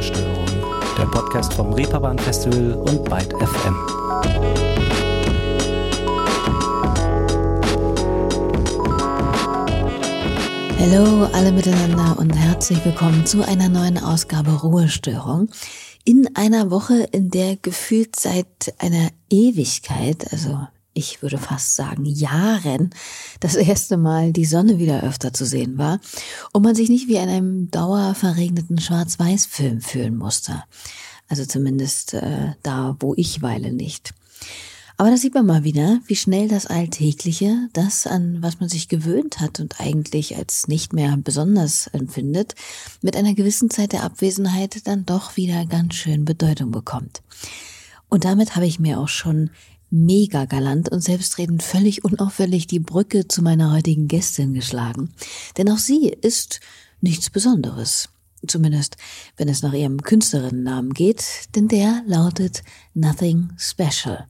Ruhestörung, 0.00 0.46
der 0.96 1.04
Podcast 1.04 1.52
vom 1.52 1.74
Reeperbahn 1.74 2.18
Festival 2.18 2.72
und 2.72 3.04
Byte 3.04 3.34
FM. 3.34 3.76
Hallo 10.78 11.28
alle 11.34 11.52
miteinander 11.52 12.18
und 12.18 12.30
herzlich 12.30 12.82
willkommen 12.86 13.26
zu 13.26 13.46
einer 13.46 13.68
neuen 13.68 13.98
Ausgabe 13.98 14.52
Ruhestörung. 14.52 15.50
In 16.04 16.34
einer 16.34 16.70
Woche, 16.70 17.02
in 17.12 17.28
der 17.28 17.56
gefühlt 17.56 18.18
seit 18.18 18.72
einer 18.78 19.10
Ewigkeit, 19.28 20.32
also 20.32 20.66
ich 20.92 21.22
würde 21.22 21.38
fast 21.38 21.76
sagen 21.76 22.04
Jahren, 22.04 22.90
das 23.40 23.54
erste 23.54 23.96
Mal 23.96 24.32
die 24.32 24.44
Sonne 24.44 24.78
wieder 24.78 25.02
öfter 25.02 25.32
zu 25.32 25.46
sehen 25.46 25.78
war 25.78 26.00
und 26.52 26.62
man 26.62 26.74
sich 26.74 26.88
nicht 26.88 27.08
wie 27.08 27.16
in 27.16 27.28
einem 27.28 27.70
dauerverregneten 27.70 28.78
Schwarz-Weiß-Film 28.78 29.80
fühlen 29.80 30.16
musste. 30.16 30.64
Also 31.28 31.44
zumindest 31.44 32.14
äh, 32.14 32.54
da, 32.62 32.96
wo 32.98 33.14
ich 33.16 33.40
weile 33.40 33.72
nicht. 33.72 34.12
Aber 35.00 35.10
da 35.10 35.16
sieht 35.16 35.32
man 35.32 35.46
mal 35.46 35.64
wieder, 35.64 35.98
wie 36.04 36.16
schnell 36.16 36.46
das 36.46 36.66
Alltägliche, 36.66 37.70
das 37.72 38.06
an 38.06 38.42
was 38.42 38.60
man 38.60 38.68
sich 38.68 38.86
gewöhnt 38.88 39.40
hat 39.40 39.58
und 39.58 39.80
eigentlich 39.80 40.36
als 40.36 40.68
nicht 40.68 40.92
mehr 40.92 41.16
besonders 41.16 41.86
empfindet, 41.86 42.54
mit 43.00 43.16
einer 43.16 43.32
gewissen 43.32 43.70
Zeit 43.70 43.92
der 43.92 44.02
Abwesenheit 44.02 44.86
dann 44.86 45.06
doch 45.06 45.38
wieder 45.38 45.64
ganz 45.64 45.94
schön 45.94 46.26
Bedeutung 46.26 46.70
bekommt. 46.70 47.22
Und 48.10 48.26
damit 48.26 48.56
habe 48.56 48.66
ich 48.66 48.78
mir 48.78 49.00
auch 49.00 49.08
schon 49.08 49.48
mega 49.90 50.44
galant 50.44 50.88
und 50.88 51.02
selbstredend 51.02 51.62
völlig 51.62 52.04
unauffällig 52.04 52.66
die 52.66 52.78
Brücke 52.78 53.28
zu 53.28 53.42
meiner 53.42 53.72
heutigen 53.72 54.08
Gästin 54.08 54.54
geschlagen. 54.54 55.12
Denn 55.56 55.70
auch 55.70 55.78
sie 55.78 56.08
ist 56.08 56.60
nichts 57.00 57.30
Besonderes. 57.30 58.08
Zumindest, 58.46 58.96
wenn 59.36 59.48
es 59.48 59.62
nach 59.62 59.74
ihrem 59.74 60.02
Künstlerinnennamen 60.02 60.94
geht, 60.94 61.24
denn 61.54 61.68
der 61.68 62.02
lautet 62.06 62.62
Nothing 62.94 63.50
Special. 63.58 64.26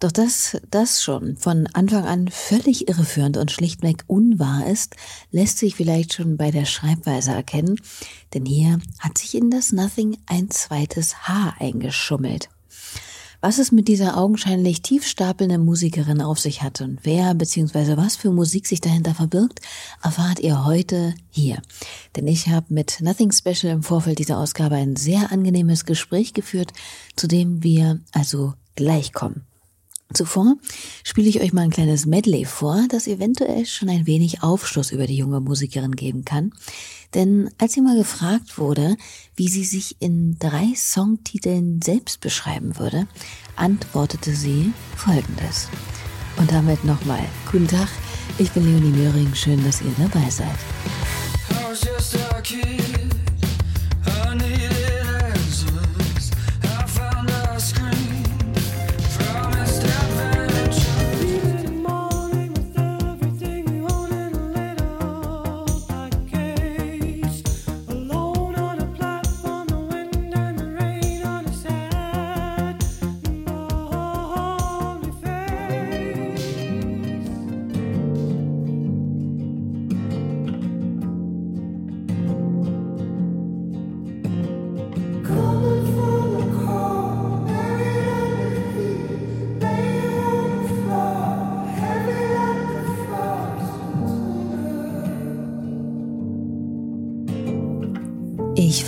Doch 0.00 0.10
dass 0.10 0.56
das 0.68 1.00
schon 1.00 1.36
von 1.36 1.68
Anfang 1.74 2.04
an 2.04 2.28
völlig 2.28 2.88
irreführend 2.88 3.36
und 3.36 3.52
schlichtweg 3.52 4.02
unwahr 4.08 4.66
ist, 4.66 4.96
lässt 5.30 5.58
sich 5.58 5.76
vielleicht 5.76 6.12
schon 6.12 6.36
bei 6.36 6.50
der 6.50 6.64
Schreibweise 6.64 7.30
erkennen, 7.30 7.80
denn 8.34 8.44
hier 8.44 8.80
hat 8.98 9.16
sich 9.16 9.36
in 9.36 9.48
das 9.48 9.70
Nothing 9.70 10.18
ein 10.26 10.50
zweites 10.50 11.28
H 11.28 11.54
eingeschummelt. 11.60 12.48
Was 13.44 13.58
es 13.58 13.72
mit 13.72 13.88
dieser 13.88 14.18
augenscheinlich 14.18 14.82
tief 14.82 15.04
stapelnden 15.04 15.64
Musikerin 15.64 16.22
auf 16.22 16.38
sich 16.38 16.62
hat 16.62 16.80
und 16.80 17.00
wer 17.02 17.34
bzw. 17.34 17.96
was 17.96 18.14
für 18.14 18.30
Musik 18.30 18.68
sich 18.68 18.80
dahinter 18.80 19.16
verbirgt, 19.16 19.60
erfahrt 20.00 20.38
ihr 20.38 20.64
heute 20.64 21.16
hier. 21.28 21.60
Denn 22.14 22.28
ich 22.28 22.46
habe 22.50 22.72
mit 22.72 23.00
Nothing 23.00 23.32
Special 23.32 23.72
im 23.72 23.82
Vorfeld 23.82 24.20
dieser 24.20 24.38
Ausgabe 24.38 24.76
ein 24.76 24.94
sehr 24.94 25.32
angenehmes 25.32 25.86
Gespräch 25.86 26.34
geführt, 26.34 26.72
zu 27.16 27.26
dem 27.26 27.64
wir 27.64 27.98
also 28.12 28.54
gleich 28.76 29.12
kommen. 29.12 29.44
Zuvor 30.14 30.54
spiele 31.02 31.28
ich 31.28 31.40
euch 31.40 31.52
mal 31.52 31.62
ein 31.62 31.70
kleines 31.70 32.06
Medley 32.06 32.44
vor, 32.44 32.86
das 32.90 33.08
eventuell 33.08 33.66
schon 33.66 33.88
ein 33.88 34.06
wenig 34.06 34.44
Aufschluss 34.44 34.92
über 34.92 35.08
die 35.08 35.16
junge 35.16 35.40
Musikerin 35.40 35.96
geben 35.96 36.24
kann. 36.24 36.52
Denn 37.14 37.50
als 37.58 37.74
sie 37.74 37.80
mal 37.80 37.96
gefragt 37.96 38.58
wurde, 38.58 38.96
wie 39.36 39.48
sie 39.48 39.64
sich 39.64 39.96
in 40.00 40.38
drei 40.38 40.72
Songtiteln 40.74 41.80
selbst 41.82 42.20
beschreiben 42.20 42.78
würde, 42.78 43.06
antwortete 43.56 44.34
sie 44.34 44.72
folgendes. 44.96 45.68
Und 46.38 46.50
damit 46.50 46.84
nochmal, 46.84 47.24
guten 47.50 47.68
Tag, 47.68 47.88
ich 48.38 48.50
bin 48.52 48.64
Leonie 48.64 48.96
Möhring, 48.96 49.34
schön, 49.34 49.62
dass 49.64 49.82
ihr 49.82 49.92
dabei 49.98 50.30
seid. 50.30 50.58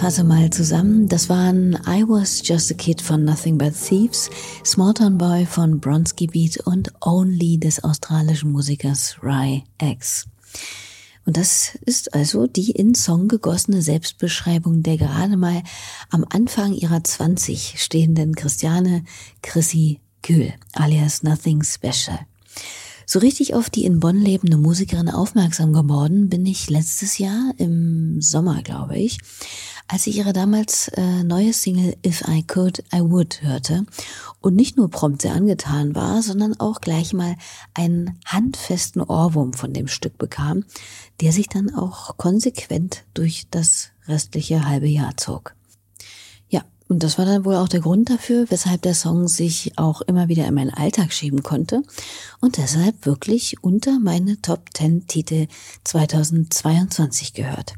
Fasse 0.04 0.22
mal 0.22 0.50
zusammen. 0.50 1.08
Das 1.08 1.30
waren 1.30 1.78
I 1.86 2.04
Was 2.06 2.46
Just 2.46 2.70
a 2.70 2.74
Kid 2.74 3.00
von 3.00 3.24
Nothing 3.24 3.56
But 3.56 3.72
Thieves, 3.72 4.28
Small 4.62 4.92
Town 4.92 5.16
Boy 5.16 5.46
von 5.46 5.80
Bronski 5.80 6.26
Beat 6.26 6.58
und 6.66 6.92
Only 7.00 7.58
des 7.58 7.82
australischen 7.82 8.52
Musikers 8.52 9.16
Rye 9.22 9.62
X. 9.80 10.26
Und 11.24 11.38
das 11.38 11.78
ist 11.86 12.12
also 12.12 12.46
die 12.46 12.72
in 12.72 12.94
Song 12.94 13.28
gegossene 13.28 13.80
Selbstbeschreibung 13.80 14.82
der 14.82 14.98
gerade 14.98 15.38
mal 15.38 15.62
am 16.10 16.26
Anfang 16.28 16.74
ihrer 16.74 17.02
20 17.02 17.76
stehenden 17.78 18.34
Christiane 18.34 19.04
Chrissy 19.40 20.00
Kühl, 20.20 20.52
alias 20.74 21.22
Nothing 21.22 21.62
Special. 21.62 22.18
So 23.06 23.18
richtig 23.18 23.54
auf 23.54 23.70
die 23.70 23.84
in 23.84 24.00
Bonn 24.00 24.20
lebende 24.20 24.56
Musikerin 24.56 25.10
aufmerksam 25.10 25.72
geworden 25.72 26.28
bin 26.28 26.46
ich 26.46 26.70
letztes 26.70 27.18
Jahr 27.18 27.52
im 27.58 28.20
Sommer, 28.20 28.62
glaube 28.62 28.96
ich, 28.96 29.18
als 29.86 30.06
ich 30.06 30.16
ihre 30.16 30.32
damals 30.32 30.88
äh, 30.88 31.22
neue 31.22 31.52
Single 31.52 31.96
If 32.04 32.22
I 32.26 32.42
Could, 32.42 32.84
I 32.92 33.00
Would 33.00 33.42
hörte 33.42 33.84
und 34.40 34.56
nicht 34.56 34.76
nur 34.76 34.90
prompt 34.90 35.22
sehr 35.22 35.34
angetan 35.34 35.94
war, 35.94 36.22
sondern 36.22 36.58
auch 36.58 36.80
gleich 36.80 37.12
mal 37.12 37.36
einen 37.74 38.18
handfesten 38.24 39.02
Ohrwurm 39.02 39.52
von 39.52 39.72
dem 39.72 39.88
Stück 39.88 40.18
bekam, 40.18 40.64
der 41.20 41.32
sich 41.32 41.48
dann 41.48 41.74
auch 41.74 42.16
konsequent 42.16 43.04
durch 43.14 43.46
das 43.50 43.90
restliche 44.06 44.66
halbe 44.66 44.88
Jahr 44.88 45.16
zog. 45.16 45.54
Ja, 46.48 46.64
und 46.88 47.02
das 47.02 47.18
war 47.18 47.26
dann 47.26 47.44
wohl 47.44 47.56
auch 47.56 47.68
der 47.68 47.80
Grund 47.80 48.10
dafür, 48.10 48.46
weshalb 48.50 48.82
der 48.82 48.94
Song 48.94 49.28
sich 49.28 49.72
auch 49.76 50.00
immer 50.02 50.28
wieder 50.28 50.46
in 50.46 50.54
meinen 50.54 50.74
Alltag 50.74 51.12
schieben 51.12 51.42
konnte 51.42 51.82
und 52.40 52.56
deshalb 52.56 53.06
wirklich 53.06 53.62
unter 53.62 53.98
meine 53.98 54.40
Top 54.40 54.70
10 54.74 55.06
Titel 55.06 55.46
2022 55.84 57.34
gehört. 57.34 57.74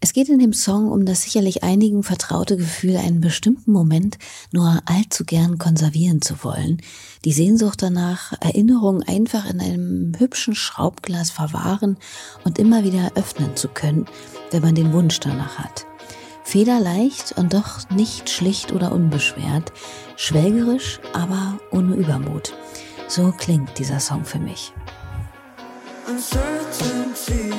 Es 0.00 0.12
geht 0.12 0.28
in 0.28 0.38
dem 0.38 0.52
Song 0.52 0.92
um 0.92 1.04
das 1.04 1.22
sicherlich 1.22 1.64
einigen 1.64 2.04
vertraute 2.04 2.56
Gefühl, 2.56 2.96
einen 2.96 3.20
bestimmten 3.20 3.72
Moment 3.72 4.16
nur 4.52 4.80
allzu 4.86 5.24
gern 5.24 5.58
konservieren 5.58 6.22
zu 6.22 6.44
wollen, 6.44 6.80
die 7.24 7.32
Sehnsucht 7.32 7.82
danach, 7.82 8.32
Erinnerungen 8.40 9.02
einfach 9.02 9.50
in 9.50 9.60
einem 9.60 10.12
hübschen 10.16 10.54
Schraubglas 10.54 11.30
verwahren 11.30 11.96
und 12.44 12.60
immer 12.60 12.84
wieder 12.84 13.10
öffnen 13.16 13.56
zu 13.56 13.66
können, 13.66 14.06
wenn 14.52 14.62
man 14.62 14.76
den 14.76 14.92
Wunsch 14.92 15.18
danach 15.18 15.58
hat. 15.58 15.84
Federleicht 16.44 17.32
und 17.36 17.52
doch 17.52 17.90
nicht 17.90 18.30
schlicht 18.30 18.72
oder 18.72 18.92
unbeschwert, 18.92 19.72
schwelgerisch, 20.16 21.00
aber 21.12 21.58
ohne 21.72 21.96
Übermut. 21.96 22.54
So 23.08 23.32
klingt 23.32 23.78
dieser 23.78 23.98
Song 23.98 24.24
für 24.24 24.38
mich. 24.38 24.72
Uncertainty. 26.08 27.52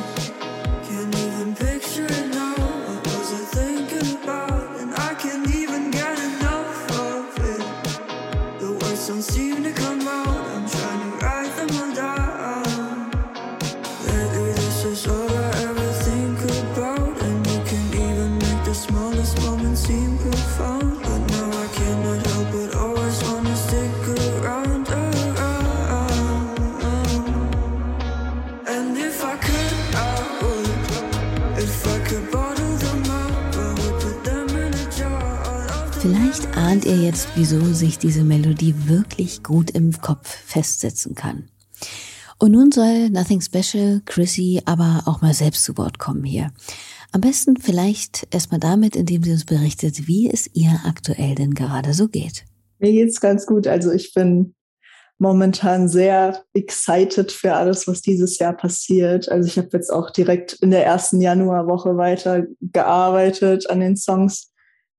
Ahnt 36.79 36.85
ihr 36.85 37.03
jetzt, 37.03 37.27
wieso 37.35 37.73
sich 37.73 37.97
diese 37.99 38.23
Melodie 38.23 38.73
wirklich 38.85 39.43
gut 39.43 39.69
im 39.71 39.91
Kopf 39.99 40.29
festsetzen 40.29 41.13
kann. 41.13 41.49
Und 42.37 42.53
nun 42.53 42.71
soll 42.71 43.09
Nothing 43.09 43.41
Special, 43.41 44.01
Chrissy 44.05 44.61
aber 44.63 45.03
auch 45.05 45.21
mal 45.21 45.33
selbst 45.33 45.65
zu 45.65 45.77
Wort 45.77 45.99
kommen 45.99 46.23
hier. 46.23 46.51
Am 47.11 47.19
besten 47.19 47.57
vielleicht 47.57 48.33
erstmal 48.33 48.61
damit, 48.61 48.95
indem 48.95 49.23
sie 49.23 49.31
uns 49.31 49.43
berichtet, 49.43 50.07
wie 50.07 50.29
es 50.29 50.49
ihr 50.53 50.71
aktuell 50.85 51.35
denn 51.35 51.53
gerade 51.53 51.93
so 51.93 52.07
geht. 52.07 52.45
Mir 52.77 52.93
geht's 52.93 53.19
ganz 53.19 53.45
gut. 53.45 53.67
Also 53.67 53.91
ich 53.91 54.13
bin 54.13 54.55
momentan 55.17 55.89
sehr 55.89 56.45
excited 56.53 57.29
für 57.33 57.55
alles, 57.55 57.89
was 57.89 58.01
dieses 58.01 58.39
Jahr 58.39 58.53
passiert. 58.53 59.29
Also 59.29 59.49
ich 59.49 59.57
habe 59.57 59.69
jetzt 59.73 59.91
auch 59.91 60.11
direkt 60.11 60.53
in 60.61 60.71
der 60.71 60.85
ersten 60.85 61.19
Januarwoche 61.19 61.97
weiter 61.97 62.45
gearbeitet, 62.61 63.69
an 63.69 63.81
den 63.81 63.97
Songs 63.97 64.53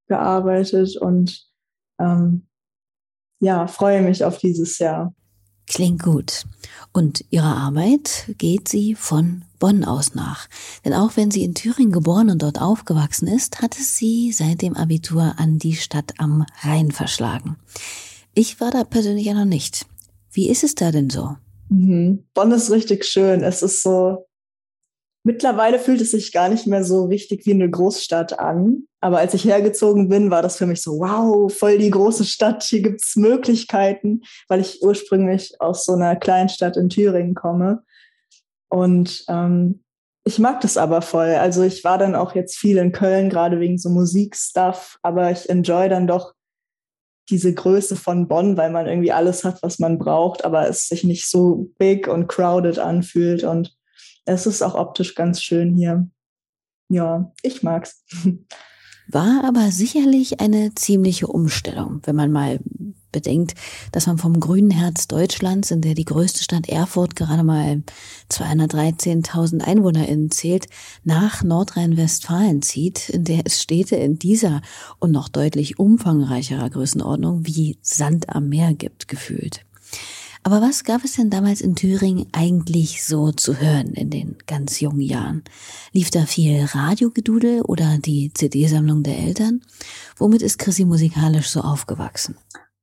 gearbeitet 0.07 0.95
und 0.97 1.50
ähm, 2.01 2.47
ja, 3.39 3.67
freue 3.67 4.01
mich 4.01 4.23
auf 4.23 4.37
dieses 4.37 4.77
Jahr. 4.79 5.13
Klingt 5.67 6.03
gut. 6.03 6.43
Und 6.91 7.23
ihrer 7.29 7.55
Arbeit 7.55 8.33
geht 8.37 8.67
sie 8.67 8.95
von 8.95 9.45
Bonn 9.57 9.85
aus 9.85 10.15
nach. 10.15 10.49
Denn 10.83 10.93
auch 10.93 11.15
wenn 11.15 11.31
sie 11.31 11.43
in 11.43 11.55
Thüringen 11.55 11.93
geboren 11.93 12.29
und 12.29 12.41
dort 12.41 12.61
aufgewachsen 12.61 13.27
ist, 13.27 13.61
hat 13.61 13.77
es 13.77 13.95
sie 13.95 14.31
seit 14.31 14.61
dem 14.61 14.75
Abitur 14.75 15.35
an 15.37 15.59
die 15.59 15.75
Stadt 15.75 16.13
am 16.17 16.45
Rhein 16.61 16.91
verschlagen. 16.91 17.57
Ich 18.33 18.59
war 18.59 18.71
da 18.71 18.83
persönlich 18.83 19.25
ja 19.25 19.33
noch 19.33 19.45
nicht. 19.45 19.85
Wie 20.31 20.49
ist 20.49 20.63
es 20.63 20.75
da 20.75 20.91
denn 20.91 21.09
so? 21.09 21.37
Mhm. 21.69 22.25
Bonn 22.33 22.51
ist 22.51 22.69
richtig 22.69 23.05
schön. 23.05 23.41
Es 23.41 23.61
ist 23.61 23.81
so, 23.81 24.25
mittlerweile 25.23 25.79
fühlt 25.79 26.01
es 26.01 26.11
sich 26.11 26.31
gar 26.31 26.49
nicht 26.49 26.67
mehr 26.67 26.83
so 26.83 27.05
richtig 27.05 27.45
wie 27.45 27.53
eine 27.53 27.69
Großstadt 27.69 28.39
an. 28.39 28.83
Aber 28.99 29.19
als 29.19 29.33
ich 29.33 29.45
hergezogen 29.45 30.09
bin, 30.09 30.31
war 30.31 30.41
das 30.41 30.57
für 30.57 30.65
mich 30.65 30.81
so, 30.81 30.99
wow, 30.99 31.51
voll 31.51 31.77
die 31.77 31.89
große 31.89 32.25
Stadt, 32.25 32.63
hier 32.63 32.81
gibt's 32.81 33.15
Möglichkeiten, 33.15 34.21
weil 34.47 34.61
ich 34.61 34.81
ursprünglich 34.81 35.59
aus 35.59 35.85
so 35.85 35.93
einer 35.93 36.15
Kleinstadt 36.15 36.77
in 36.77 36.89
Thüringen 36.89 37.35
komme. 37.35 37.83
Und 38.69 39.25
ähm, 39.27 39.83
ich 40.23 40.37
mag 40.39 40.61
das 40.61 40.77
aber 40.77 41.01
voll. 41.01 41.29
Also 41.29 41.63
ich 41.63 41.83
war 41.83 41.97
dann 41.97 42.15
auch 42.15 42.35
jetzt 42.35 42.57
viel 42.57 42.77
in 42.77 42.91
Köln, 42.91 43.29
gerade 43.29 43.59
wegen 43.59 43.77
so 43.77 43.89
Musikstuff, 43.89 44.99
aber 45.01 45.31
ich 45.31 45.49
enjoy 45.49 45.89
dann 45.89 46.07
doch 46.07 46.33
diese 47.29 47.53
Größe 47.53 47.95
von 47.95 48.27
Bonn, 48.27 48.57
weil 48.57 48.71
man 48.71 48.87
irgendwie 48.87 49.11
alles 49.11 49.43
hat, 49.43 49.63
was 49.63 49.79
man 49.79 49.97
braucht, 49.97 50.43
aber 50.45 50.67
es 50.67 50.87
sich 50.87 51.03
nicht 51.03 51.29
so 51.29 51.71
big 51.77 52.07
und 52.07 52.27
crowded 52.27 52.77
anfühlt. 52.77 53.43
Und 53.43 53.75
es 54.25 54.45
ist 54.45 54.61
auch 54.61 54.75
optisch 54.75 55.15
ganz 55.15 55.41
schön 55.41 55.75
hier. 55.75 56.09
Ja, 56.89 57.31
ich 57.41 57.63
mag's. 57.63 58.03
War 59.07 59.43
aber 59.43 59.71
sicherlich 59.71 60.39
eine 60.39 60.73
ziemliche 60.75 61.27
Umstellung, 61.27 62.01
wenn 62.05 62.15
man 62.15 62.31
mal 62.31 62.59
bedenkt, 63.11 63.55
dass 63.91 64.07
man 64.07 64.17
vom 64.17 64.39
grünen 64.39 64.71
Herz 64.71 65.07
Deutschlands, 65.07 65.71
in 65.71 65.81
der 65.81 65.95
die 65.95 66.05
größte 66.05 66.43
Stadt 66.43 66.69
Erfurt 66.69 67.15
gerade 67.15 67.43
mal 67.43 67.83
213.000 68.29 69.63
EinwohnerInnen 69.63 70.31
zählt, 70.31 70.67
nach 71.03 71.43
Nordrhein-Westfalen 71.43 72.61
zieht, 72.61 73.09
in 73.09 73.25
der 73.25 73.41
es 73.45 73.61
Städte 73.61 73.97
in 73.97 74.17
dieser 74.17 74.61
und 74.99 75.11
noch 75.11 75.27
deutlich 75.27 75.77
umfangreicherer 75.77 76.69
Größenordnung 76.69 77.45
wie 77.45 77.77
Sand 77.81 78.29
am 78.29 78.47
Meer 78.47 78.73
gibt, 78.73 79.07
gefühlt. 79.07 79.65
Aber 80.43 80.59
was 80.59 80.83
gab 80.83 81.03
es 81.03 81.15
denn 81.15 81.29
damals 81.29 81.61
in 81.61 81.75
Thüringen 81.75 82.25
eigentlich 82.31 83.03
so 83.03 83.31
zu 83.31 83.59
hören 83.59 83.93
in 83.93 84.09
den 84.09 84.37
ganz 84.47 84.79
jungen 84.79 85.01
Jahren? 85.01 85.43
Lief 85.93 86.09
da 86.09 86.25
viel 86.25 86.65
Radiogedudel 86.65 87.61
oder 87.61 87.99
die 87.99 88.31
CD-Sammlung 88.33 89.03
der 89.03 89.19
Eltern? 89.19 89.61
Womit 90.17 90.41
ist 90.41 90.57
Chrissy 90.57 90.85
musikalisch 90.85 91.49
so 91.49 91.61
aufgewachsen? 91.61 92.37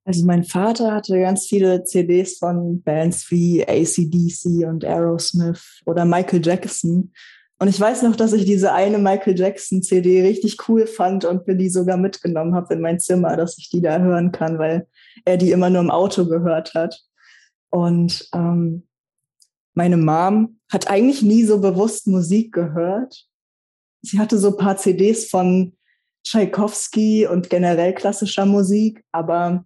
Also 0.04 0.24
mein 0.24 0.44
Vater 0.44 0.92
hatte 0.92 1.18
ganz 1.20 1.46
viele 1.46 1.84
CDs 1.84 2.38
von 2.38 2.80
Bands 2.80 3.30
wie 3.30 3.62
ACDC 3.62 4.66
und 4.66 4.84
Aerosmith 4.84 5.82
oder 5.84 6.04
Michael 6.04 6.40
Jackson. 6.42 7.12
Und 7.58 7.68
ich 7.68 7.78
weiß 7.78 8.02
noch, 8.02 8.14
dass 8.14 8.32
ich 8.32 8.44
diese 8.44 8.72
eine 8.72 8.98
Michael 8.98 9.36
Jackson 9.36 9.82
CD 9.82 10.22
richtig 10.22 10.56
cool 10.68 10.86
fand 10.86 11.24
und 11.24 11.46
mir 11.48 11.56
die 11.56 11.68
sogar 11.68 11.96
mitgenommen 11.96 12.54
habe 12.54 12.72
in 12.74 12.80
mein 12.80 13.00
Zimmer, 13.00 13.36
dass 13.36 13.58
ich 13.58 13.68
die 13.68 13.82
da 13.82 13.98
hören 13.98 14.30
kann, 14.30 14.58
weil 14.58 14.86
er 15.24 15.36
die 15.36 15.50
immer 15.50 15.68
nur 15.68 15.82
im 15.82 15.90
Auto 15.90 16.24
gehört 16.24 16.74
hat. 16.74 17.07
Und 17.70 18.28
ähm, 18.34 18.88
meine 19.74 19.96
Mom 19.96 20.60
hat 20.70 20.90
eigentlich 20.90 21.22
nie 21.22 21.44
so 21.44 21.60
bewusst 21.60 22.06
Musik 22.06 22.52
gehört. 22.52 23.26
Sie 24.02 24.18
hatte 24.18 24.38
so 24.38 24.48
ein 24.50 24.56
paar 24.56 24.76
CDs 24.76 25.28
von 25.28 25.76
Tchaikovsky 26.24 27.26
und 27.26 27.50
generell 27.50 27.94
klassischer 27.94 28.46
Musik, 28.46 29.04
aber 29.12 29.64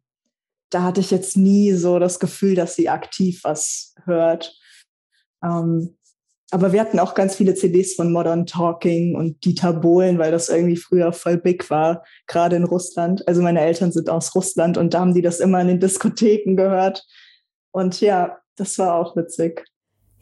da 0.71 0.83
hatte 0.85 1.01
ich 1.01 1.11
jetzt 1.11 1.37
nie 1.37 1.73
so 1.73 1.99
das 1.99 2.19
Gefühl, 2.19 2.55
dass 2.55 2.77
sie 2.77 2.89
aktiv 2.89 3.41
was 3.43 3.95
hört. 4.05 4.59
Ähm, 5.45 5.97
aber 6.51 6.73
wir 6.73 6.83
hatten 6.83 6.99
auch 6.99 7.15
ganz 7.15 7.35
viele 7.35 7.55
CDs 7.55 7.95
von 7.95 8.13
Modern 8.13 8.45
Talking 8.45 9.17
und 9.17 9.43
Dieter 9.45 9.73
Bohlen, 9.73 10.19
weil 10.19 10.31
das 10.31 10.51
irgendwie 10.51 10.77
früher 10.77 11.13
voll 11.15 11.39
big 11.39 11.69
war, 11.71 12.05
gerade 12.27 12.57
in 12.57 12.65
Russland. 12.65 13.27
Also 13.27 13.41
meine 13.41 13.61
Eltern 13.61 13.91
sind 13.91 14.11
aus 14.11 14.35
Russland 14.35 14.77
und 14.77 14.93
da 14.93 15.01
haben 15.01 15.15
die 15.15 15.23
das 15.23 15.41
immer 15.41 15.63
in 15.63 15.69
den 15.69 15.81
Diskotheken 15.81 16.57
gehört. 16.57 17.07
Und 17.73 18.01
ja, 18.01 18.39
das 18.57 18.79
war 18.79 18.95
auch 18.95 19.17
witzig. 19.17 19.65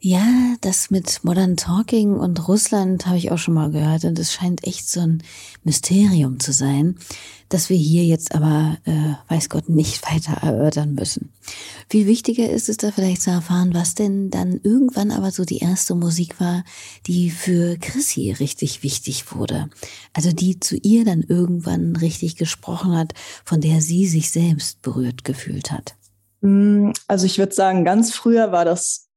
Ja, 0.03 0.55
das 0.61 0.89
mit 0.89 1.23
Modern 1.23 1.57
Talking 1.57 2.15
und 2.15 2.47
Russland 2.47 3.05
habe 3.05 3.19
ich 3.19 3.31
auch 3.31 3.37
schon 3.37 3.53
mal 3.53 3.69
gehört 3.69 4.03
und 4.03 4.17
es 4.17 4.33
scheint 4.33 4.65
echt 4.65 4.89
so 4.89 5.01
ein 5.01 5.21
Mysterium 5.63 6.39
zu 6.39 6.53
sein, 6.53 6.97
das 7.49 7.69
wir 7.69 7.77
hier 7.77 8.03
jetzt 8.03 8.33
aber, 8.33 8.79
äh, 8.85 9.13
weiß 9.31 9.49
Gott, 9.49 9.69
nicht 9.69 10.01
weiter 10.11 10.41
erörtern 10.41 10.95
müssen. 10.95 11.31
Viel 11.87 12.07
wichtiger 12.07 12.49
ist 12.49 12.67
es 12.67 12.77
da 12.77 12.91
vielleicht 12.91 13.21
zu 13.21 13.29
erfahren, 13.29 13.75
was 13.75 13.93
denn 13.93 14.31
dann 14.31 14.59
irgendwann 14.63 15.11
aber 15.11 15.29
so 15.29 15.45
die 15.45 15.59
erste 15.59 15.93
Musik 15.93 16.39
war, 16.39 16.63
die 17.05 17.29
für 17.29 17.77
Chrissy 17.77 18.31
richtig 18.31 18.81
wichtig 18.81 19.35
wurde. 19.35 19.69
Also 20.13 20.31
die 20.31 20.59
zu 20.59 20.77
ihr 20.77 21.05
dann 21.05 21.21
irgendwann 21.21 21.95
richtig 21.95 22.37
gesprochen 22.37 22.97
hat, 22.97 23.13
von 23.45 23.61
der 23.61 23.81
sie 23.81 24.07
sich 24.07 24.31
selbst 24.31 24.81
berührt 24.81 25.25
gefühlt 25.25 25.71
hat. 25.71 25.93
Mm, 26.41 26.91
also 27.07 27.25
ich 27.25 27.37
würde 27.37 27.53
sagen, 27.53 27.85
ganz 27.85 28.13
früher 28.13 28.51
war 28.51 28.65
das 28.65 29.09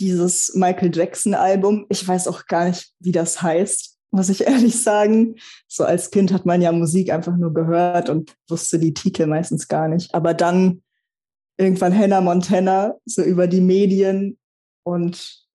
dieses 0.00 0.54
Michael 0.54 0.94
Jackson-Album. 0.94 1.86
Ich 1.88 2.06
weiß 2.06 2.28
auch 2.28 2.46
gar 2.46 2.68
nicht, 2.68 2.92
wie 2.98 3.12
das 3.12 3.40
heißt, 3.40 3.98
muss 4.10 4.28
ich 4.28 4.40
ehrlich 4.46 4.82
sagen. 4.82 5.36
So 5.68 5.84
als 5.84 6.10
Kind 6.10 6.32
hat 6.32 6.46
man 6.46 6.60
ja 6.60 6.72
Musik 6.72 7.10
einfach 7.10 7.36
nur 7.36 7.54
gehört 7.54 8.10
und 8.10 8.36
wusste 8.48 8.78
die 8.78 8.94
Titel 8.94 9.26
meistens 9.26 9.68
gar 9.68 9.88
nicht. 9.88 10.14
Aber 10.14 10.34
dann 10.34 10.82
irgendwann 11.56 11.96
Hannah 11.96 12.20
Montana, 12.20 12.96
so 13.04 13.22
über 13.22 13.46
die 13.46 13.60
Medien 13.60 14.38
und 14.84 15.46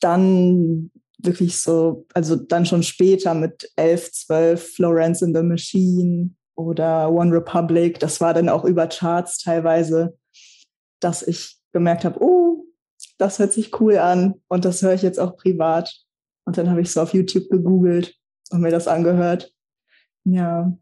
dann 0.00 0.90
wirklich 1.18 1.58
so, 1.58 2.06
also 2.14 2.36
dann 2.36 2.66
schon 2.66 2.82
später 2.82 3.34
mit 3.34 3.70
11, 3.76 4.12
12, 4.12 4.74
Florence 4.74 5.22
in 5.22 5.34
the 5.34 5.42
Machine 5.42 6.34
oder 6.56 7.12
One 7.12 7.32
Republic. 7.32 8.00
Das 8.00 8.20
war 8.20 8.34
dann 8.34 8.48
auch 8.48 8.64
über 8.64 8.88
Charts 8.88 9.38
teilweise, 9.38 10.16
dass 11.00 11.22
ich 11.22 11.56
gemerkt 11.72 12.04
habe, 12.04 12.20
oh, 12.20 12.64
das 13.18 13.38
hört 13.38 13.52
sich 13.52 13.80
cool 13.80 13.98
an 13.98 14.34
und 14.48 14.64
das 14.64 14.82
höre 14.82 14.94
ich 14.94 15.02
jetzt 15.02 15.20
auch 15.20 15.36
privat. 15.36 15.94
Und 16.44 16.58
dann 16.58 16.70
habe 16.70 16.80
ich 16.80 16.90
so 16.90 17.00
auf 17.00 17.14
YouTube 17.14 17.48
gegoogelt 17.50 18.14
und 18.50 18.60
mir 18.60 18.70
das 18.70 18.88
angehört. 18.88 19.52
Ja. 20.24 20.76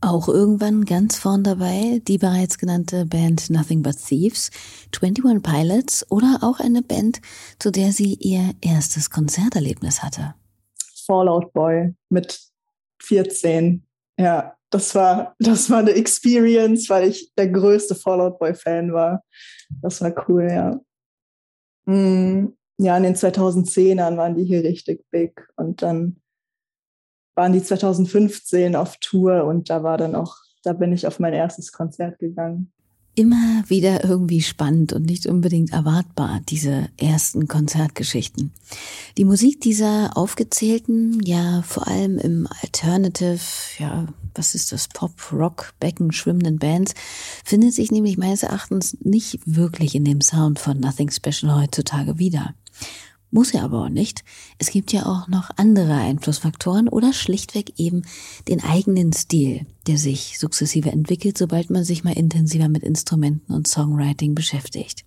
Auch 0.00 0.28
irgendwann 0.28 0.84
ganz 0.84 1.16
vorn 1.18 1.42
dabei 1.42 2.00
die 2.06 2.18
bereits 2.18 2.58
genannte 2.58 3.04
Band 3.04 3.50
Nothing 3.50 3.82
But 3.82 3.96
Thieves, 3.96 4.50
21 4.94 5.42
Pilots 5.42 6.06
oder 6.10 6.38
auch 6.42 6.60
eine 6.60 6.82
Band, 6.82 7.20
zu 7.58 7.72
der 7.72 7.92
sie 7.92 8.14
ihr 8.14 8.54
erstes 8.60 9.10
Konzerterlebnis 9.10 10.02
hatte. 10.02 10.34
Fallout 11.04 11.52
Boy 11.52 11.94
mit 12.10 12.40
14. 13.02 13.87
Ja, 14.18 14.56
das 14.70 14.94
war, 14.94 15.34
das 15.38 15.70
war 15.70 15.78
eine 15.78 15.92
Experience, 15.92 16.90
weil 16.90 17.08
ich 17.08 17.32
der 17.36 17.48
größte 17.48 17.94
Fallout 17.94 18.38
Boy 18.38 18.54
Fan 18.54 18.92
war. 18.92 19.22
Das 19.80 20.00
war 20.00 20.12
cool, 20.28 20.48
ja. 20.50 20.80
Mm, 21.86 22.54
ja, 22.78 22.96
in 22.96 23.02
den 23.02 23.14
2010ern 23.14 24.16
waren 24.16 24.34
die 24.34 24.44
hier 24.44 24.62
richtig 24.62 25.04
big 25.10 25.48
und 25.56 25.82
dann 25.82 26.20
waren 27.34 27.52
die 27.52 27.62
2015 27.62 28.76
auf 28.76 28.96
Tour 28.98 29.44
und 29.44 29.70
da 29.70 29.82
war 29.82 29.96
dann 29.96 30.14
auch, 30.14 30.36
da 30.64 30.72
bin 30.72 30.92
ich 30.92 31.06
auf 31.06 31.18
mein 31.20 31.32
erstes 31.32 31.72
Konzert 31.72 32.18
gegangen 32.18 32.72
immer 33.18 33.64
wieder 33.66 34.04
irgendwie 34.04 34.40
spannend 34.40 34.92
und 34.92 35.04
nicht 35.04 35.26
unbedingt 35.26 35.72
erwartbar, 35.72 36.40
diese 36.48 36.88
ersten 36.96 37.48
Konzertgeschichten. 37.48 38.52
Die 39.16 39.24
Musik 39.24 39.60
dieser 39.60 40.16
aufgezählten, 40.16 41.20
ja 41.24 41.62
vor 41.62 41.88
allem 41.88 42.18
im 42.18 42.48
Alternative, 42.62 43.40
ja, 43.78 44.06
was 44.34 44.54
ist 44.54 44.70
das, 44.70 44.86
Pop, 44.86 45.12
Rock, 45.32 45.74
Becken 45.80 46.12
schwimmenden 46.12 46.58
Bands, 46.58 46.94
findet 47.44 47.74
sich 47.74 47.90
nämlich 47.90 48.18
meines 48.18 48.44
Erachtens 48.44 48.96
nicht 49.02 49.40
wirklich 49.44 49.96
in 49.96 50.04
dem 50.04 50.20
Sound 50.20 50.60
von 50.60 50.78
Nothing 50.78 51.10
Special 51.10 51.60
heutzutage 51.60 52.18
wieder. 52.18 52.54
Muss 53.30 53.52
er 53.52 53.62
aber 53.62 53.84
auch 53.84 53.88
nicht. 53.90 54.24
Es 54.58 54.70
gibt 54.70 54.92
ja 54.92 55.04
auch 55.04 55.28
noch 55.28 55.50
andere 55.56 55.94
Einflussfaktoren 55.94 56.88
oder 56.88 57.12
schlichtweg 57.12 57.78
eben 57.78 58.02
den 58.48 58.62
eigenen 58.62 59.12
Stil, 59.12 59.66
der 59.86 59.98
sich 59.98 60.38
sukzessive 60.38 60.90
entwickelt, 60.90 61.36
sobald 61.36 61.68
man 61.68 61.84
sich 61.84 62.04
mal 62.04 62.16
intensiver 62.16 62.68
mit 62.68 62.82
Instrumenten 62.82 63.52
und 63.52 63.68
Songwriting 63.68 64.34
beschäftigt. 64.34 65.04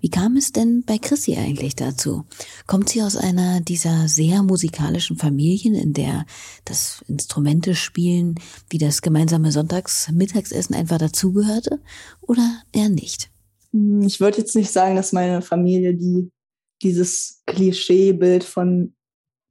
Wie 0.00 0.10
kam 0.10 0.36
es 0.36 0.52
denn 0.52 0.82
bei 0.84 0.98
Chrissy 0.98 1.36
eigentlich 1.36 1.76
dazu? 1.76 2.24
Kommt 2.66 2.90
sie 2.90 3.02
aus 3.02 3.16
einer 3.16 3.60
dieser 3.62 4.06
sehr 4.06 4.42
musikalischen 4.42 5.16
Familien, 5.16 5.74
in 5.74 5.94
der 5.94 6.26
das 6.66 7.02
Instrumente 7.08 7.74
spielen, 7.74 8.34
wie 8.68 8.76
das 8.76 9.00
gemeinsame 9.00 9.50
Sonntagsmittagsessen 9.50 10.74
einfach 10.76 10.98
dazugehörte? 10.98 11.80
Oder 12.20 12.62
eher 12.72 12.90
nicht? 12.90 13.30
Hm, 13.72 14.02
ich 14.02 14.20
würde 14.20 14.38
jetzt 14.38 14.56
nicht 14.56 14.70
sagen, 14.70 14.94
dass 14.94 15.12
meine 15.12 15.40
Familie 15.40 15.94
die 15.94 16.28
dieses 16.82 17.42
Klischeebild 17.46 18.44
von 18.44 18.94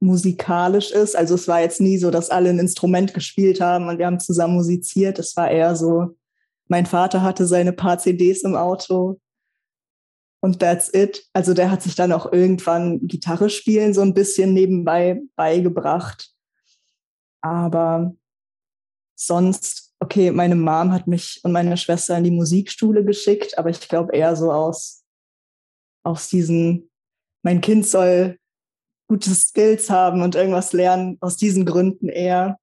musikalisch 0.00 0.90
ist. 0.90 1.16
Also 1.16 1.34
es 1.34 1.48
war 1.48 1.60
jetzt 1.60 1.80
nie 1.80 1.98
so, 1.98 2.10
dass 2.10 2.30
alle 2.30 2.50
ein 2.50 2.58
Instrument 2.58 3.14
gespielt 3.14 3.60
haben 3.60 3.88
und 3.88 3.98
wir 3.98 4.06
haben 4.06 4.20
zusammen 4.20 4.54
musiziert. 4.54 5.18
Es 5.18 5.36
war 5.36 5.50
eher 5.50 5.76
so, 5.76 6.16
mein 6.68 6.86
Vater 6.86 7.22
hatte 7.22 7.46
seine 7.46 7.72
paar 7.72 7.98
CDs 7.98 8.42
im 8.42 8.54
Auto 8.54 9.18
und 10.44 10.60
that's 10.60 10.92
it. 10.92 11.26
Also 11.32 11.54
der 11.54 11.70
hat 11.70 11.82
sich 11.82 11.94
dann 11.94 12.12
auch 12.12 12.30
irgendwann 12.30 13.06
Gitarre 13.06 13.48
spielen 13.48 13.94
so 13.94 14.02
ein 14.02 14.12
bisschen 14.12 14.52
nebenbei 14.52 15.22
beigebracht. 15.36 16.34
Aber 17.40 18.14
sonst, 19.14 19.94
okay, 20.00 20.30
meine 20.30 20.54
Mom 20.54 20.92
hat 20.92 21.06
mich 21.06 21.40
und 21.44 21.52
meine 21.52 21.76
Schwester 21.78 22.18
in 22.18 22.24
die 22.24 22.30
Musikschule 22.30 23.04
geschickt, 23.04 23.56
aber 23.56 23.70
ich 23.70 23.88
glaube 23.88 24.14
eher 24.14 24.36
so 24.36 24.52
aus, 24.52 25.04
aus 26.04 26.28
diesen, 26.28 26.90
mein 27.44 27.60
Kind 27.60 27.86
soll 27.86 28.38
gute 29.06 29.34
Skills 29.34 29.90
haben 29.90 30.22
und 30.22 30.34
irgendwas 30.34 30.72
lernen, 30.72 31.18
aus 31.20 31.36
diesen 31.36 31.64
Gründen 31.66 32.08
eher. 32.08 32.58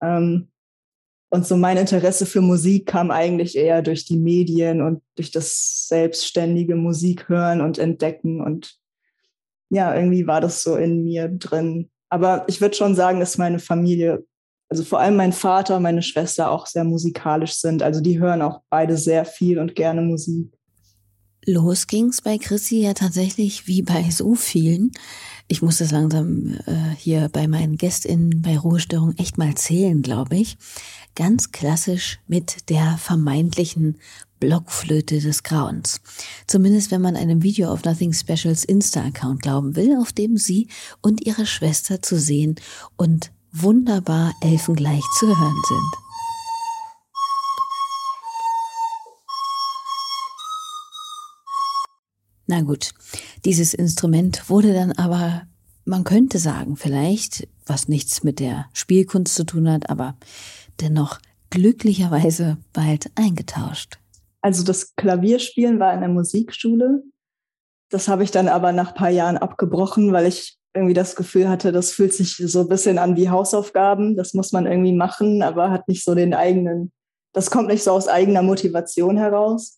Ähm, 0.00 0.50
und 1.30 1.46
so 1.46 1.56
mein 1.56 1.76
Interesse 1.76 2.24
für 2.24 2.40
Musik 2.40 2.86
kam 2.86 3.10
eigentlich 3.10 3.56
eher 3.56 3.82
durch 3.82 4.06
die 4.06 4.16
Medien 4.16 4.80
und 4.80 5.02
durch 5.16 5.30
das 5.30 5.86
selbstständige 5.88 6.76
Musik 6.76 7.28
hören 7.28 7.60
und 7.60 7.76
entdecken. 7.76 8.40
Und 8.40 8.78
ja, 9.68 9.94
irgendwie 9.94 10.26
war 10.26 10.40
das 10.40 10.62
so 10.62 10.76
in 10.76 11.04
mir 11.04 11.28
drin. 11.28 11.90
Aber 12.08 12.44
ich 12.48 12.60
würde 12.60 12.76
schon 12.76 12.94
sagen, 12.94 13.20
dass 13.20 13.36
meine 13.36 13.58
Familie, 13.58 14.24
also 14.70 14.84
vor 14.84 15.00
allem 15.00 15.16
mein 15.16 15.32
Vater 15.34 15.76
und 15.76 15.82
meine 15.82 16.02
Schwester 16.02 16.50
auch 16.50 16.66
sehr 16.66 16.84
musikalisch 16.84 17.54
sind. 17.54 17.82
Also 17.82 18.00
die 18.00 18.20
hören 18.20 18.40
auch 18.40 18.62
beide 18.70 18.96
sehr 18.96 19.26
viel 19.26 19.58
und 19.58 19.74
gerne 19.74 20.00
Musik. 20.00 20.57
Los 21.46 21.86
ging's 21.86 22.20
bei 22.20 22.38
Chrissy 22.38 22.80
ja 22.80 22.94
tatsächlich 22.94 23.66
wie 23.66 23.82
bei 23.82 24.10
so 24.10 24.34
vielen. 24.34 24.92
Ich 25.46 25.62
muss 25.62 25.78
das 25.78 25.92
langsam 25.92 26.58
äh, 26.66 26.94
hier 26.96 27.30
bei 27.32 27.48
meinen 27.48 27.78
GästInnen 27.78 28.42
bei 28.42 28.58
Ruhestörung 28.58 29.14
echt 29.16 29.38
mal 29.38 29.54
zählen, 29.54 30.02
glaube 30.02 30.36
ich 30.36 30.58
ganz 31.18 31.50
klassisch 31.50 32.20
mit 32.28 32.70
der 32.70 32.96
vermeintlichen 32.96 33.96
Blockflöte 34.38 35.18
des 35.18 35.42
Grauens. 35.42 36.00
Zumindest 36.46 36.92
wenn 36.92 37.00
man 37.00 37.16
einem 37.16 37.42
Video 37.42 37.72
of 37.72 37.82
Nothing 37.82 38.12
Specials 38.12 38.64
Insta-Account 38.64 39.42
glauben 39.42 39.74
will, 39.74 39.96
auf 40.00 40.12
dem 40.12 40.36
sie 40.36 40.68
und 41.02 41.26
ihre 41.26 41.44
Schwester 41.44 42.00
zu 42.02 42.20
sehen 42.20 42.54
und 42.96 43.32
wunderbar 43.50 44.32
elfengleich 44.42 45.02
zu 45.18 45.26
hören 45.26 45.62
sind. 45.68 46.07
Na 52.48 52.62
gut, 52.62 52.94
dieses 53.44 53.74
Instrument 53.74 54.48
wurde 54.48 54.72
dann 54.72 54.92
aber, 54.92 55.42
man 55.84 56.02
könnte 56.02 56.38
sagen 56.38 56.76
vielleicht, 56.76 57.46
was 57.66 57.88
nichts 57.88 58.24
mit 58.24 58.40
der 58.40 58.66
Spielkunst 58.72 59.34
zu 59.34 59.44
tun 59.44 59.70
hat, 59.70 59.90
aber 59.90 60.16
dennoch 60.80 61.18
glücklicherweise 61.50 62.56
bald 62.72 63.10
eingetauscht. 63.16 63.98
Also 64.40 64.64
das 64.64 64.96
Klavierspielen 64.96 65.78
war 65.78 65.92
in 65.92 66.00
der 66.00 66.08
Musikschule. 66.08 67.02
Das 67.90 68.08
habe 68.08 68.24
ich 68.24 68.30
dann 68.30 68.48
aber 68.48 68.72
nach 68.72 68.94
paar 68.94 69.10
Jahren 69.10 69.36
abgebrochen, 69.36 70.14
weil 70.14 70.26
ich 70.26 70.56
irgendwie 70.72 70.94
das 70.94 71.16
Gefühl 71.16 71.50
hatte, 71.50 71.70
das 71.70 71.92
fühlt 71.92 72.14
sich 72.14 72.36
so 72.36 72.60
ein 72.60 72.68
bisschen 72.68 72.96
an 72.96 73.16
wie 73.16 73.28
Hausaufgaben. 73.28 74.16
Das 74.16 74.32
muss 74.32 74.52
man 74.52 74.64
irgendwie 74.64 74.94
machen, 74.94 75.42
aber 75.42 75.70
hat 75.70 75.86
nicht 75.86 76.02
so 76.02 76.14
den 76.14 76.32
eigenen, 76.32 76.92
das 77.34 77.50
kommt 77.50 77.68
nicht 77.68 77.82
so 77.82 77.90
aus 77.90 78.08
eigener 78.08 78.42
Motivation 78.42 79.18
heraus. 79.18 79.77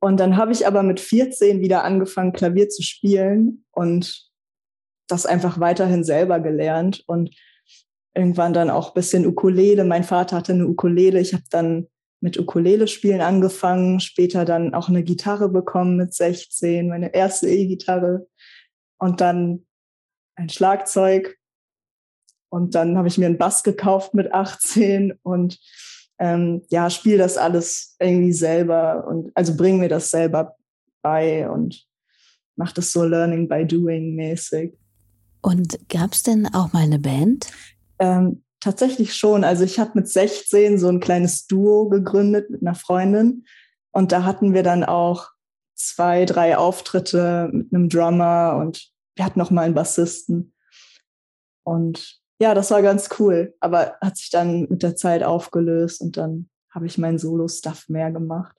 Und 0.00 0.18
dann 0.20 0.36
habe 0.36 0.52
ich 0.52 0.66
aber 0.66 0.82
mit 0.82 1.00
14 1.00 1.60
wieder 1.60 1.84
angefangen, 1.84 2.32
Klavier 2.32 2.68
zu 2.68 2.82
spielen 2.82 3.64
und 3.72 4.30
das 5.08 5.26
einfach 5.26 5.58
weiterhin 5.58 6.04
selber 6.04 6.40
gelernt. 6.40 7.02
Und 7.06 7.34
irgendwann 8.14 8.52
dann 8.52 8.70
auch 8.70 8.88
ein 8.88 8.94
bisschen 8.94 9.26
Ukulele. 9.26 9.84
Mein 9.84 10.04
Vater 10.04 10.36
hatte 10.36 10.52
eine 10.52 10.66
Ukulele. 10.66 11.20
Ich 11.20 11.32
habe 11.32 11.44
dann 11.50 11.88
mit 12.20 12.38
Ukulele 12.38 12.88
spielen 12.88 13.20
angefangen, 13.20 14.00
später 14.00 14.44
dann 14.44 14.74
auch 14.74 14.88
eine 14.88 15.04
Gitarre 15.04 15.48
bekommen 15.48 15.96
mit 15.96 16.14
16, 16.14 16.88
meine 16.88 17.14
erste 17.14 17.48
E-Gitarre 17.48 18.26
und 18.98 19.20
dann 19.20 19.66
ein 20.34 20.48
Schlagzeug 20.48 21.38
und 22.50 22.74
dann 22.74 22.96
habe 22.96 23.08
ich 23.08 23.18
mir 23.18 23.26
einen 23.26 23.38
Bass 23.38 23.62
gekauft 23.62 24.14
mit 24.14 24.32
18 24.32 25.18
und 25.22 25.58
ähm, 26.18 26.62
ja, 26.68 26.90
spiele 26.90 27.18
das 27.18 27.36
alles 27.36 27.96
irgendwie 27.98 28.32
selber 28.32 29.06
und 29.06 29.30
also 29.34 29.56
bringe 29.56 29.78
mir 29.78 29.88
das 29.88 30.10
selber 30.10 30.56
bei 31.02 31.48
und 31.48 31.86
mache 32.56 32.74
das 32.74 32.92
so 32.92 33.04
Learning 33.04 33.48
by 33.48 33.64
Doing 33.66 34.14
mäßig. 34.16 34.76
Und 35.40 35.78
gab 35.88 36.12
es 36.12 36.24
denn 36.24 36.52
auch 36.52 36.72
mal 36.72 36.82
eine 36.82 36.98
Band? 36.98 37.50
Ähm, 38.00 38.42
tatsächlich 38.60 39.14
schon. 39.14 39.44
Also 39.44 39.64
ich 39.64 39.78
habe 39.78 39.92
mit 39.94 40.08
16 40.08 40.78
so 40.78 40.88
ein 40.88 41.00
kleines 41.00 41.46
Duo 41.46 41.88
gegründet 41.88 42.50
mit 42.50 42.62
einer 42.62 42.74
Freundin 42.74 43.44
und 43.92 44.12
da 44.12 44.24
hatten 44.24 44.54
wir 44.54 44.62
dann 44.62 44.84
auch 44.84 45.28
zwei, 45.74 46.24
drei 46.24 46.56
Auftritte 46.56 47.48
mit 47.52 47.72
einem 47.72 47.88
Drummer 47.88 48.56
und 48.60 48.90
wir 49.14 49.24
hatten 49.24 49.38
noch 49.38 49.50
mal 49.50 49.62
einen 49.62 49.74
Bassisten. 49.74 50.52
Und 51.62 52.20
ja, 52.40 52.54
das 52.54 52.70
war 52.70 52.82
ganz 52.82 53.08
cool, 53.18 53.54
aber 53.60 53.96
hat 54.00 54.16
sich 54.16 54.30
dann 54.30 54.66
mit 54.68 54.82
der 54.82 54.96
Zeit 54.96 55.22
aufgelöst 55.22 56.00
und 56.00 56.16
dann 56.16 56.48
habe 56.70 56.86
ich 56.86 56.98
meinen 56.98 57.18
Solo-Stuff 57.18 57.88
mehr 57.88 58.10
gemacht. 58.12 58.54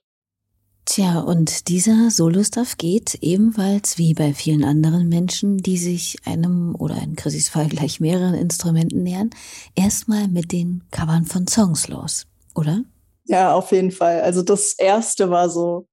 Tja, 0.86 1.20
und 1.20 1.68
dieser 1.68 2.10
Solo-Stuff 2.10 2.78
geht 2.78 3.20
ebenfalls 3.22 4.00
wie 4.00 4.16
bei 4.16 4.34
vielen 4.34 4.64
anderen 4.64 5.08
Menschen, 5.08 5.58
die 5.60 5.78
sich 5.78 6.18
einem 6.26 6.76
oder 6.76 6.96
in 7.02 7.16
Chrissys 7.16 7.48
Fall 7.48 7.68
gleich 7.68 8.00
mehreren 8.00 8.34
Instrumenten 8.34 9.04
nähern, 9.04 9.30
erstmal 9.76 10.28
mit 10.28 10.52
den 10.52 10.84
Covern 10.90 11.26
von 11.26 11.48
Songs 11.48 11.88
los, 11.88 12.26
oder? 12.56 12.84
Ja, 13.26 13.54
auf 13.54 13.72
jeden 13.72 13.92
Fall. 13.92 14.22
Also 14.22 14.42
das 14.42 14.74
erste 14.74 15.30
war 15.30 15.50
so 15.52 15.88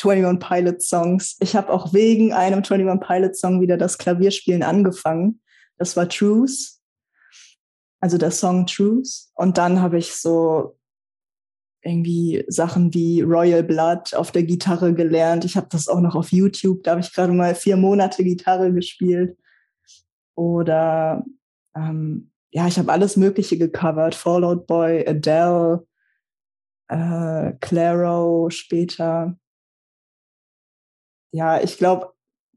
21 0.00 0.38
Pilot 0.38 0.82
Songs. 0.82 1.36
Ich 1.40 1.56
habe 1.56 1.72
auch 1.72 1.92
wegen 1.92 2.32
einem 2.32 2.62
21 2.62 3.00
Pilot 3.06 3.36
Song 3.36 3.60
wieder 3.60 3.76
das 3.76 3.98
Klavierspielen 3.98 4.62
angefangen. 4.62 5.40
Das 5.78 5.96
war 5.96 6.08
Truth. 6.08 6.78
Also 8.02 8.18
der 8.18 8.32
Song 8.32 8.66
Truth. 8.66 9.28
Und 9.34 9.58
dann 9.58 9.80
habe 9.80 9.96
ich 9.96 10.14
so 10.14 10.76
irgendwie 11.82 12.44
Sachen 12.48 12.92
wie 12.94 13.22
Royal 13.22 13.62
Blood 13.62 14.14
auf 14.14 14.32
der 14.32 14.42
Gitarre 14.42 14.92
gelernt. 14.92 15.44
Ich 15.44 15.56
habe 15.56 15.68
das 15.70 15.88
auch 15.88 16.00
noch 16.00 16.14
auf 16.14 16.32
YouTube, 16.32 16.82
da 16.82 16.92
habe 16.92 17.00
ich 17.00 17.12
gerade 17.12 17.32
mal 17.32 17.54
vier 17.54 17.76
Monate 17.76 18.24
Gitarre 18.24 18.72
gespielt. 18.72 19.38
Oder 20.34 21.24
ähm, 21.76 22.32
ja, 22.50 22.66
ich 22.66 22.78
habe 22.78 22.92
alles 22.92 23.16
Mögliche 23.16 23.56
gecovert. 23.56 24.14
Fallout 24.14 24.66
Boy, 24.66 25.06
Adele, 25.06 25.86
äh, 26.88 27.52
Claro 27.60 28.50
später. 28.50 29.36
Ja, 31.32 31.60
ich 31.62 31.78
glaube, 31.78 32.12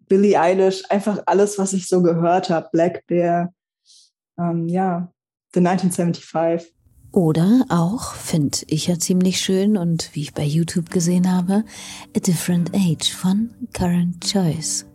Billie 0.07 0.39
Eilish, 0.39 0.83
einfach 0.89 1.21
alles, 1.25 1.57
was 1.57 1.73
ich 1.73 1.87
so 1.87 2.01
gehört 2.01 2.49
habe. 2.49 2.69
Black 2.71 3.05
Bear, 3.07 3.53
ähm, 4.37 4.67
ja, 4.67 5.11
The 5.55 5.61
1975. 5.61 6.73
Oder 7.13 7.65
auch, 7.69 8.13
finde 8.13 8.57
ich 8.67 8.87
ja 8.87 8.99
ziemlich 8.99 9.39
schön 9.39 9.77
und 9.77 10.09
wie 10.11 10.23
ich 10.23 10.33
bei 10.33 10.43
YouTube 10.43 10.89
gesehen 10.89 11.31
habe, 11.31 11.63
A 12.13 12.19
Different 12.19 12.71
Age 12.75 13.09
von 13.09 13.51
Current 13.71 14.21
Choice. 14.21 14.85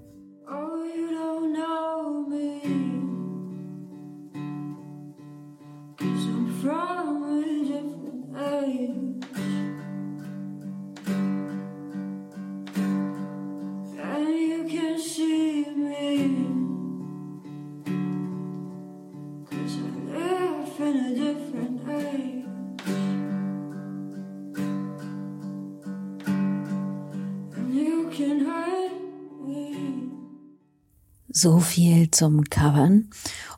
So 31.41 31.59
viel 31.59 32.11
zum 32.11 32.45
Covern. 32.45 33.09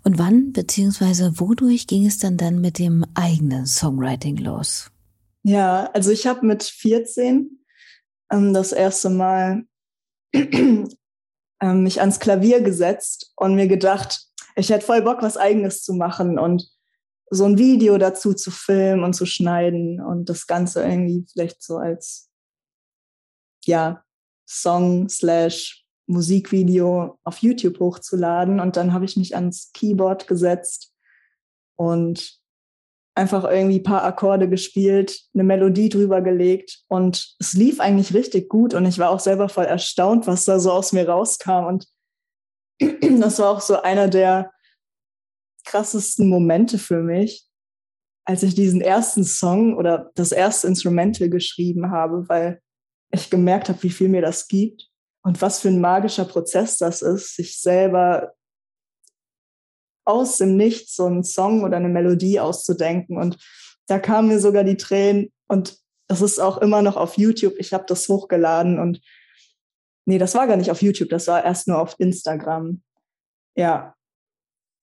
Und 0.05 0.17
wann 0.17 0.53
bzw. 0.53 1.41
wodurch 1.41 1.89
ging 1.89 2.07
es 2.07 2.21
dann 2.21 2.37
dann 2.37 2.61
mit 2.61 2.79
dem 2.79 3.05
eigenen 3.15 3.67
Songwriting 3.67 4.37
los? 4.37 4.93
Ja, 5.43 5.91
also 5.93 6.13
ich 6.13 6.29
habe 6.29 6.47
mit 6.47 6.63
14 6.63 7.59
ähm, 8.31 8.55
das 8.55 8.71
erste 8.71 9.11
Mal 9.11 9.65
ähm, 10.33 10.87
mich 11.61 12.01
ans 12.01 12.21
Klavier 12.21 12.61
gesetzt 12.61 13.33
und 13.35 13.57
mir 13.57 13.67
gedacht, 13.67 14.29
ich 14.55 14.71
hätte 14.71 14.87
voll 14.87 15.03
Bock, 15.03 15.21
was 15.21 15.37
eigenes 15.37 15.83
zu 15.83 15.93
machen 15.95 16.39
und 16.39 16.71
so 17.31 17.47
ein 17.47 17.59
Video 17.59 17.99
dazu 17.99 18.33
zu 18.33 18.53
filmen 18.53 19.03
und 19.03 19.15
zu 19.15 19.27
schneiden 19.27 20.01
und 20.01 20.29
das 20.29 20.47
Ganze 20.47 20.85
irgendwie 20.85 21.27
vielleicht 21.33 21.65
so 21.65 21.79
als 21.79 22.31
ja 23.65 24.05
Song 24.47 25.09
slash 25.09 25.82
Musikvideo 26.07 27.19
auf 27.25 27.39
YouTube 27.39 27.79
hochzuladen. 27.81 28.61
Und 28.61 28.77
dann 28.77 28.93
habe 28.93 29.05
ich 29.05 29.17
mich 29.17 29.35
ans 29.35 29.71
Keyboard 29.73 30.27
gesetzt 30.27 30.93
und 31.77 32.41
einfach 33.15 33.45
irgendwie 33.45 33.81
ein 33.81 33.83
paar 33.83 34.05
Akkorde 34.05 34.49
gespielt, 34.49 35.21
eine 35.35 35.45
Melodie 35.45 35.89
drüber 35.89 36.23
gelegt 36.23 36.83
und 36.89 37.35
es 37.39 37.53
lief 37.53 37.79
eigentlich 37.79 38.15
richtig 38.15 38.49
gut 38.49 38.73
und 38.73 38.87
ich 38.87 38.99
war 38.99 39.11
auch 39.11 39.21
selber 39.21 39.49
voll 39.49 39.67
erstaunt, 39.67 40.27
was 40.27 40.47
da 40.47 40.59
so 40.59 40.73
aus 40.73 40.93
mir 40.93 41.09
rauskam 41.09 41.67
und 41.67 41.89
das 43.21 43.39
war 43.39 43.51
auch 43.51 43.61
so 43.61 43.83
einer 43.83 44.09
der 44.09 44.51
krassesten 45.67 46.29
Momente 46.29 46.79
für 46.79 47.03
mich, 47.03 47.47
als 48.25 48.43
ich 48.43 48.55
diesen 48.55 48.81
ersten 48.81 49.25
Song 49.25 49.77
oder 49.77 50.11
das 50.15 50.33
erste 50.33 50.69
Instrumental 50.69 51.29
geschrieben 51.29 51.91
habe, 51.91 52.29
weil 52.29 52.63
ich 53.11 53.29
gemerkt 53.29 53.69
habe, 53.69 53.83
wie 53.83 53.91
viel 53.91 54.09
mir 54.09 54.23
das 54.23 54.49
gibt 54.49 54.92
und 55.23 55.41
was 55.41 55.61
für 55.61 55.69
ein 55.69 55.81
magischer 55.81 56.25
Prozess 56.25 56.79
das 56.79 57.03
ist, 57.03 57.37
sich 57.37 57.61
selber 57.61 58.35
aus 60.05 60.39
dem 60.39 60.57
Nichts 60.57 60.97
so 60.97 61.07
einen 61.07 61.23
Song 61.23 61.63
oder 61.63 61.77
eine 61.77 61.89
Melodie 61.89 62.41
auszudenken. 62.41 63.17
Und 63.17 63.39
da 63.87 64.01
kamen 64.01 64.29
mir 64.29 64.41
sogar 64.41 64.65
die 64.65 64.77
Tränen 64.77 65.33
und 65.47 65.79
das 66.09 66.23
ist 66.23 66.41
auch 66.41 66.59
immer 66.59 66.83
noch 66.83 66.97
auf 66.97 67.17
YouTube. 67.17 67.55
Ich 67.59 67.73
habe 67.73 67.85
das 67.87 68.09
hochgeladen 68.09 68.81
und 68.81 69.01
nee, 70.05 70.19
das 70.19 70.35
war 70.35 70.47
gar 70.47 70.57
nicht 70.57 70.71
auf 70.71 70.83
YouTube, 70.83 71.09
das 71.09 71.29
war 71.29 71.45
erst 71.45 71.69
nur 71.69 71.79
auf 71.79 71.95
Instagram. 71.99 72.83
Ja. 73.55 73.95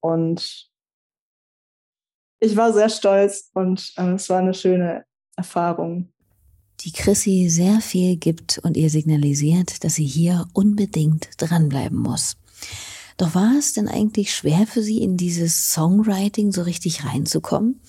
Und 0.01 0.69
ich 2.39 2.55
war 2.55 2.71
sehr 2.71 2.89
stolz 2.89 3.51
und 3.53 3.91
äh, 3.97 4.13
es 4.13 4.29
war 4.29 4.39
eine 4.39 4.53
schöne 4.53 5.05
Erfahrung 5.35 6.13
die 6.81 6.91
Chrissy 6.91 7.49
sehr 7.49 7.81
viel 7.81 8.15
gibt 8.15 8.59
und 8.59 8.77
ihr 8.77 8.89
signalisiert, 8.89 9.83
dass 9.83 9.95
sie 9.95 10.05
hier 10.05 10.47
unbedingt 10.53 11.29
dranbleiben 11.37 11.97
muss. 11.97 12.37
Doch 13.17 13.35
war 13.35 13.53
es 13.59 13.73
denn 13.73 13.89
eigentlich 13.89 14.33
schwer 14.33 14.65
für 14.65 14.81
sie, 14.81 15.01
in 15.01 15.17
dieses 15.17 15.73
Songwriting 15.73 16.53
so 16.53 16.61
richtig 16.61 17.03
reinzukommen? 17.03 17.81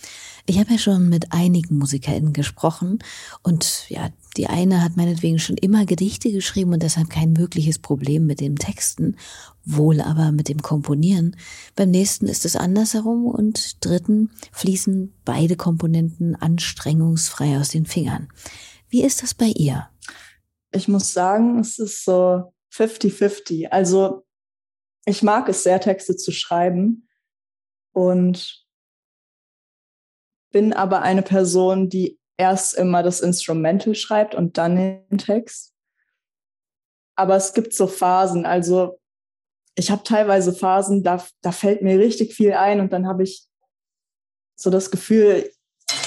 Ich 0.45 0.59
habe 0.59 0.73
ja 0.73 0.79
schon 0.79 1.09
mit 1.09 1.33
einigen 1.33 1.79
MusikerInnen 1.79 2.33
gesprochen 2.33 2.99
und 3.45 3.85
ja, 3.89 4.11
die 4.37 4.49
eine 4.49 4.83
hat 4.83 4.97
meinetwegen 4.97 5.39
schon 5.39 5.57
immer 5.57 5.87
Gedichte 5.87 6.33
geschrieben 6.33 6.73
und 6.73 6.83
deshalb 6.83 7.11
kein 7.11 7.37
wirkliches 7.37 7.79
Problem 7.79 8.27
mit 8.27 8.41
dem 8.41 8.57
Texten, 8.59 9.17
wohl 9.65 10.01
aber 10.01 10.33
mit 10.33 10.49
dem 10.49 10.63
Komponieren. 10.63 11.37
Beim 11.77 11.93
nächsten 11.93 12.27
ist 12.27 12.45
es 12.45 12.57
andersherum 12.57 13.27
und 13.27 13.85
dritten 13.85 14.31
fließen 14.51 15.13
beide 15.25 15.55
Komponenten 15.55 16.35
anstrengungsfrei 16.35 17.59
aus 17.61 17.69
den 17.69 17.87
Fingern. 17.87 18.27
Wie 18.91 19.05
ist 19.05 19.23
das 19.23 19.35
bei 19.35 19.47
ihr? 19.47 19.89
Ich 20.73 20.89
muss 20.89 21.13
sagen, 21.13 21.59
es 21.61 21.79
ist 21.79 22.05
so 22.05 22.53
50-50. 22.75 23.69
Also 23.69 24.27
ich 25.07 25.23
mag 25.23 25.49
es 25.49 25.63
sehr, 25.63 25.81
Texte 25.81 26.17
zu 26.17 26.33
schreiben 26.33 27.09
und 27.93 28.67
bin 30.53 30.73
aber 30.73 31.03
eine 31.03 31.23
Person, 31.23 31.89
die 31.89 32.19
erst 32.37 32.75
immer 32.75 33.03
das 33.03 33.21
Instrumental 33.21 33.95
schreibt 33.95 34.35
und 34.35 34.59
dann 34.59 34.77
den 34.77 35.19
Text. 35.19 35.75
Aber 37.15 37.37
es 37.37 37.55
gibt 37.55 37.73
so 37.73 37.87
Phasen. 37.87 38.47
Also 38.47 38.99
ich 39.77 39.91
habe 39.91 40.03
teilweise 40.03 40.53
Phasen, 40.53 41.03
da, 41.03 41.25
da 41.43 41.53
fällt 41.53 41.83
mir 41.83 41.99
richtig 41.99 42.35
viel 42.35 42.55
ein 42.55 42.81
und 42.81 42.93
dann 42.93 43.07
habe 43.07 43.23
ich 43.23 43.47
so 44.57 44.71
das 44.71 44.91
Gefühl, 44.91 45.51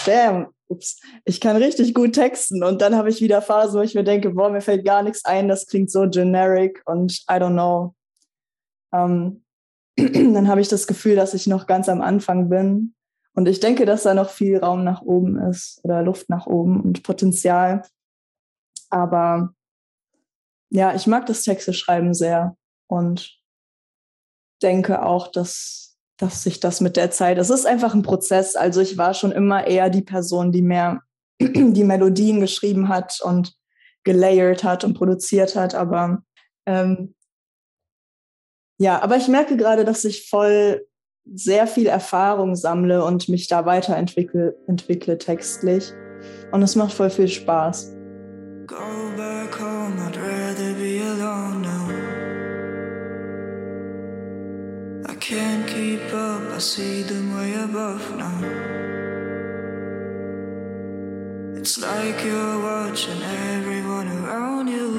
damn, 0.05 0.53
ups, 0.73 0.99
ich 1.25 1.39
kann 1.39 1.55
richtig 1.55 1.93
gut 1.93 2.13
texten. 2.13 2.63
Und 2.63 2.81
dann 2.81 2.95
habe 2.95 3.09
ich 3.09 3.21
wieder 3.21 3.41
Phasen, 3.41 3.79
wo 3.79 3.83
ich 3.83 3.95
mir 3.95 4.03
denke, 4.03 4.31
boah, 4.31 4.49
mir 4.49 4.61
fällt 4.61 4.85
gar 4.85 5.03
nichts 5.03 5.23
ein, 5.25 5.47
das 5.47 5.67
klingt 5.67 5.91
so 5.91 6.09
generic 6.09 6.81
und 6.85 7.13
I 7.29 7.35
don't 7.35 7.53
know. 7.53 7.95
Ähm, 8.93 9.43
dann 9.97 10.47
habe 10.47 10.61
ich 10.61 10.67
das 10.67 10.87
Gefühl, 10.87 11.15
dass 11.15 11.33
ich 11.33 11.47
noch 11.47 11.67
ganz 11.67 11.89
am 11.89 12.01
Anfang 12.01 12.49
bin. 12.49 12.95
Und 13.35 13.47
ich 13.47 13.59
denke, 13.59 13.85
dass 13.85 14.03
da 14.03 14.13
noch 14.13 14.29
viel 14.29 14.57
Raum 14.59 14.83
nach 14.83 15.01
oben 15.01 15.39
ist 15.39 15.79
oder 15.83 16.03
Luft 16.03 16.29
nach 16.29 16.45
oben 16.45 16.81
und 16.81 17.03
Potenzial. 17.03 17.83
Aber 18.89 19.53
ja, 20.69 20.93
ich 20.93 21.07
mag 21.07 21.25
das 21.25 21.43
Texte 21.43 21.73
schreiben 21.73 22.13
sehr 22.13 22.55
und 22.87 23.39
denke 24.61 25.03
auch, 25.03 25.27
dass 25.27 25.92
dass 26.23 26.41
sich 26.41 26.61
das 26.61 26.79
mit 26.79 26.95
der 26.95 27.11
Zeit, 27.11 27.37
es 27.37 27.49
ist 27.49 27.67
einfach 27.67 27.93
ein 27.93 28.01
Prozess. 28.01 28.55
Also 28.55 28.79
ich 28.79 28.97
war 28.97 29.13
schon 29.13 29.33
immer 29.33 29.67
eher 29.67 29.89
die 29.89 30.01
Person, 30.01 30.53
die 30.53 30.61
mehr 30.61 31.01
die 31.41 31.83
Melodien 31.83 32.39
geschrieben 32.39 32.87
hat 32.87 33.19
und 33.21 33.53
gelayert 34.05 34.63
hat 34.63 34.85
und 34.85 34.93
produziert 34.93 35.57
hat. 35.57 35.75
Aber 35.75 36.23
ähm, 36.65 37.13
ja, 38.79 39.01
aber 39.01 39.17
ich 39.17 39.27
merke 39.27 39.57
gerade, 39.57 39.83
dass 39.83 40.05
ich 40.05 40.29
voll 40.29 40.87
sehr 41.33 41.67
viel 41.67 41.87
Erfahrung 41.87 42.55
sammle 42.55 43.03
und 43.03 43.27
mich 43.27 43.47
da 43.47 43.65
weiterentwickle 43.65 44.55
entwickle 44.67 45.17
textlich. 45.17 45.91
Und 46.53 46.61
es 46.61 46.75
macht 46.75 46.93
voll 46.93 47.09
viel 47.09 47.27
Spaß. 47.27 47.93
Go 48.67 48.75
back 49.17 49.59
home, 49.59 49.99
I'd 49.99 50.15
rather 50.15 50.73
be 50.75 51.01
alone 51.01 51.61
now. 51.61 52.13
I 55.05 55.15
can't 55.15 55.67
keep 55.67 56.12
see 56.63 57.01
them 57.01 57.35
way 57.35 57.53
above 57.55 58.15
now. 58.15 58.39
It's 61.59 61.77
like 61.77 62.23
you're 62.23 62.59
watching 62.63 63.21
everyone 63.21 64.07
around 64.07 64.69
you. 64.69 64.89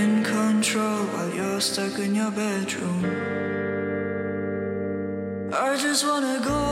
In 0.00 0.24
control 0.24 1.04
while 1.12 1.32
you're 1.32 1.60
stuck 1.60 1.96
in 2.00 2.16
your 2.16 2.32
bedroom. 2.32 3.04
I 5.52 5.76
just 5.76 6.04
wanna 6.04 6.40
go. 6.50 6.62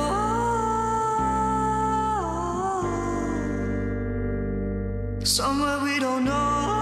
Somewhere 5.25 5.79
we 5.85 6.01
don't 6.01 6.25
know. 6.25 6.76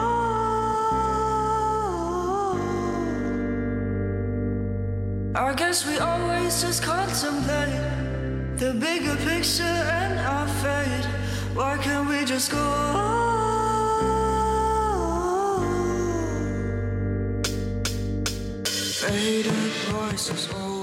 I 5.37 5.53
guess 5.53 5.85
we 5.85 5.99
always 5.99 6.62
just 6.62 6.81
contemplate 6.81 7.75
the 8.57 8.73
bigger 8.73 9.16
picture 9.16 9.64
and 9.64 10.16
our 10.20 10.47
fate. 10.47 11.07
Why 11.55 11.77
can't 11.79 12.09
we 12.09 12.25
just 12.25 12.53
go? 12.53 12.61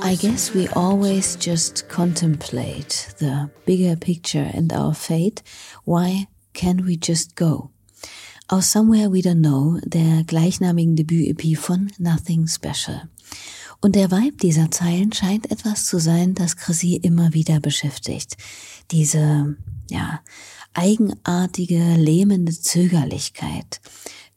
I 0.03 0.15
guess 0.15 0.53
we 0.53 0.67
always 0.75 1.37
just 1.37 1.87
contemplate 1.87 3.13
the 3.19 3.49
bigger 3.65 3.95
picture 3.95 4.51
and 4.53 4.73
our 4.73 4.93
fate. 4.93 5.41
Why 5.85 6.27
can't 6.53 6.81
we 6.81 6.97
just 6.97 7.35
go? 7.35 7.71
Aus 8.49 8.69
Somewhere 8.69 9.09
We 9.09 9.21
Don't 9.21 9.39
Know, 9.39 9.79
der 9.85 10.25
gleichnamigen 10.25 10.97
Debüt-EP 10.97 11.57
von 11.57 11.89
Nothing 11.99 12.47
Special. 12.47 13.10
Und 13.83 13.95
der 13.95 14.11
Vibe 14.11 14.37
dieser 14.37 14.69
Zeilen 14.69 15.11
scheint 15.11 15.49
etwas 15.49 15.85
zu 15.85 15.99
sein, 15.99 16.35
das 16.35 16.55
Chrissy 16.55 16.97
immer 16.97 17.33
wieder 17.33 17.59
beschäftigt. 17.59 18.37
Diese, 18.91 19.57
ja, 19.89 20.21
eigenartige, 20.73 21.95
lähmende 21.95 22.51
Zögerlichkeit, 22.53 23.81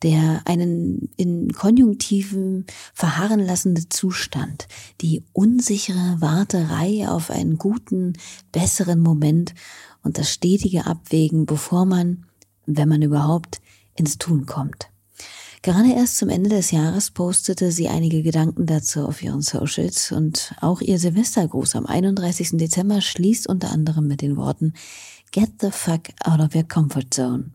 der 0.02 0.40
einen 0.46 1.10
in 1.16 1.52
Konjunktiven 1.52 2.64
verharren 2.94 3.40
lassende 3.40 3.86
Zustand, 3.90 4.66
die 5.02 5.22
unsichere 5.34 6.20
Warterei 6.20 7.06
auf 7.06 7.30
einen 7.30 7.58
guten, 7.58 8.14
besseren 8.50 9.00
Moment 9.00 9.54
und 10.02 10.16
das 10.16 10.32
stetige 10.32 10.86
Abwägen, 10.86 11.44
bevor 11.44 11.84
man, 11.84 12.24
wenn 12.64 12.88
man 12.88 13.02
überhaupt, 13.02 13.60
ins 13.94 14.16
Tun 14.16 14.46
kommt. 14.46 14.88
Gerade 15.64 15.94
erst 15.94 16.18
zum 16.18 16.28
Ende 16.28 16.50
des 16.50 16.72
Jahres 16.72 17.10
postete 17.10 17.72
sie 17.72 17.88
einige 17.88 18.22
Gedanken 18.22 18.66
dazu 18.66 19.08
auf 19.08 19.22
ihren 19.22 19.40
Socials 19.40 20.12
und 20.12 20.54
auch 20.60 20.82
ihr 20.82 20.98
Silvestergruß 20.98 21.76
am 21.76 21.86
31. 21.86 22.58
Dezember 22.58 23.00
schließt 23.00 23.46
unter 23.46 23.70
anderem 23.70 24.06
mit 24.06 24.20
den 24.20 24.36
Worten 24.36 24.74
Get 25.32 25.52
the 25.62 25.70
fuck 25.70 26.10
out 26.22 26.40
of 26.40 26.54
your 26.54 26.64
comfort 26.64 27.06
zone. 27.14 27.52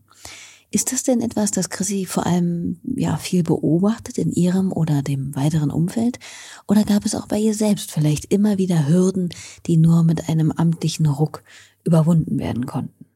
Ist 0.72 0.90
das 0.90 1.04
denn 1.04 1.20
etwas, 1.20 1.52
das 1.52 1.70
Chrissy 1.70 2.04
vor 2.04 2.26
allem 2.26 2.80
ja 2.82 3.16
viel 3.16 3.44
beobachtet 3.44 4.18
in 4.18 4.32
ihrem 4.32 4.72
oder 4.72 5.02
dem 5.02 5.36
weiteren 5.36 5.70
Umfeld? 5.70 6.18
Oder 6.66 6.82
gab 6.82 7.04
es 7.06 7.14
auch 7.14 7.28
bei 7.28 7.38
ihr 7.38 7.54
selbst 7.54 7.92
vielleicht 7.92 8.24
immer 8.32 8.58
wieder 8.58 8.88
Hürden, 8.88 9.28
die 9.66 9.76
nur 9.76 10.02
mit 10.02 10.28
einem 10.28 10.50
amtlichen 10.50 11.06
Ruck 11.06 11.44
überwunden 11.84 12.40
werden 12.40 12.66
konnten? 12.66 13.06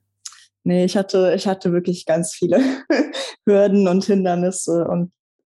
Nee, 0.65 0.85
ich 0.85 0.97
hatte, 0.97 1.35
ich 1.37 1.47
hatte 1.47 1.73
wirklich 1.73 2.07
ganz 2.07 2.35
viele 2.35 2.59
Hürden 3.47 3.87
und 3.89 4.05
Hindernisse 4.05 4.85
und 4.87 5.13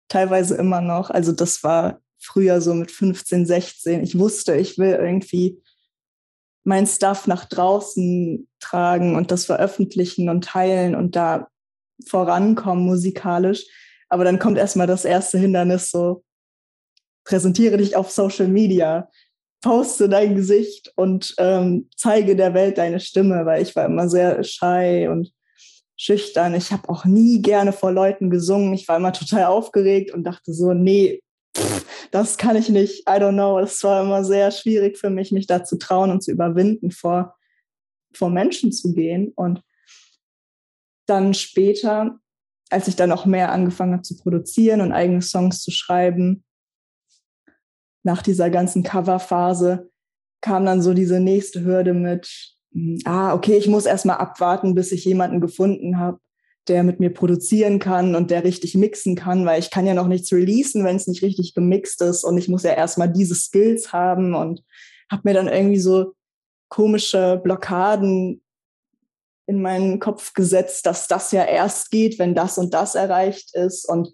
teilweise 0.08 0.56
immer 0.56 0.82
noch. 0.82 1.10
Also 1.10 1.32
das 1.32 1.64
war 1.64 2.00
früher 2.20 2.62
so 2.62 2.74
mit 2.74 2.92
15, 2.92 3.46
16. 3.46 4.04
Ich 4.04 4.18
wusste, 4.20 4.56
ich 4.56 4.78
will 4.78 4.92
irgendwie 4.92 5.62
mein 6.64 6.86
Stuff 6.86 7.28
nach 7.28 7.46
draußen 7.46 8.48
tragen 8.60 9.16
und 9.16 9.32
das 9.32 9.46
veröffentlichen 9.46 10.30
und 10.30 10.44
teilen 10.44 10.96
und 10.96 11.16
da 11.16 11.48
vorankommen 12.06 12.86
musikalisch. 12.86 13.66
Aber 14.10 14.24
dann 14.24 14.40
kommt 14.40 14.58
erstmal 14.58 14.88
das 14.88 15.06
erste 15.06 15.38
Hindernis 15.38 15.90
so, 15.90 16.24
präsentiere 17.24 17.78
dich 17.78 17.96
auf 17.96 18.12
Social 18.12 18.48
Media, 18.48 19.10
poste 19.62 20.08
dein 20.08 20.36
Gesicht 20.36 20.92
und 20.96 21.34
ähm, 21.38 21.90
zeige 21.96 22.36
der 22.36 22.54
Welt 22.54 22.78
deine 22.78 23.00
Stimme, 23.00 23.46
weil 23.46 23.62
ich 23.62 23.76
war 23.76 23.86
immer 23.86 24.08
sehr 24.10 24.44
shy 24.44 25.08
und 25.10 25.34
schüchtern. 25.98 26.54
Ich 26.54 26.72
habe 26.72 26.88
auch 26.90 27.06
nie 27.06 27.42
gerne 27.42 27.74
vor 27.74 27.92
Leuten 27.92 28.30
gesungen. 28.30 28.74
Ich 28.74 28.88
war 28.88 28.98
immer 28.98 29.14
total 29.14 29.46
aufgeregt 29.46 30.12
und 30.12 30.24
dachte 30.24 30.54
so, 30.54 30.74
nee, 30.74 31.22
pff, 31.58 31.86
das 32.12 32.38
kann 32.38 32.56
ich 32.56 32.70
nicht. 32.70 33.02
I 33.02 33.14
don't 33.14 33.34
know. 33.34 33.60
Es 33.60 33.84
war 33.84 34.04
immer 34.04 34.24
sehr 34.24 34.52
schwierig 34.52 34.98
für 34.98 35.10
mich, 35.10 35.32
mich 35.32 35.48
da 35.48 35.64
zu 35.64 35.78
trauen 35.78 36.12
und 36.12 36.22
zu 36.22 36.32
überwinden, 36.32 36.92
vor, 36.92 37.36
vor 38.14 38.30
Menschen 38.30 38.72
zu 38.72 38.94
gehen. 38.94 39.34
Und 39.36 39.64
dann 41.08 41.34
später, 41.34 42.20
als 42.70 42.88
ich 42.88 42.96
dann 42.96 43.12
auch 43.12 43.26
mehr 43.26 43.52
angefangen 43.52 43.94
habe 43.94 44.04
zu 44.04 44.18
produzieren 44.18 44.82
und 44.82 44.92
eigene 44.92 45.22
Songs 45.22 45.62
zu 45.62 45.72
schreiben, 45.72 46.44
nach 48.08 48.24
dieser 48.24 48.50
ganzen 48.50 48.84
Coverphase 48.84 49.92
kam 50.42 50.66
dann 50.66 50.82
so 50.82 50.94
diese 50.94 51.20
nächste 51.20 51.66
Hürde 51.66 51.94
mit, 51.94 52.56
hm, 52.72 53.00
ah, 53.04 53.34
okay, 53.34 53.58
ich 53.58 53.68
muss 53.68 53.86
erstmal 53.86 54.18
abwarten, 54.18 54.76
bis 54.76 54.94
ich 54.94 55.04
jemanden 55.04 55.42
gefunden 55.42 56.00
habe, 56.00 56.20
der 56.70 56.84
mit 56.84 57.02
mir 57.02 57.14
produzieren 57.14 57.80
kann 57.80 58.16
und 58.16 58.32
der 58.32 58.46
richtig 58.46 58.76
mixen 58.76 59.16
kann, 59.16 59.46
weil 59.46 59.60
ich 59.60 59.72
kann 59.72 59.86
ja 59.86 59.94
noch 59.94 60.08
nichts 60.08 60.32
releasen, 60.32 60.86
wenn 60.86 60.96
es 60.96 61.08
nicht 61.08 61.22
richtig 61.22 61.54
gemixt 61.54 62.02
ist 62.02 62.24
und 62.24 62.38
ich 62.38 62.48
muss 62.48 62.64
ja 62.64 62.72
erstmal 62.72 63.12
diese 63.12 63.36
Skills 63.36 63.92
haben 63.92 64.34
und 64.34 64.64
habe 65.12 65.24
mir 65.26 65.34
dann 65.34 65.50
irgendwie 65.50 65.80
so 65.80 66.14
komische 66.70 67.42
Blockaden 67.44 68.42
in 69.48 69.62
meinen 69.62 70.00
Kopf 70.00 70.34
gesetzt, 70.34 70.86
dass 70.86 71.08
das 71.08 71.34
ja 71.34 71.44
erst 71.44 71.92
geht, 71.92 72.20
wenn 72.20 72.36
das 72.36 72.58
und 72.58 72.74
das 72.74 72.96
erreicht 72.96 73.54
ist 73.54 73.88
und 73.88 74.14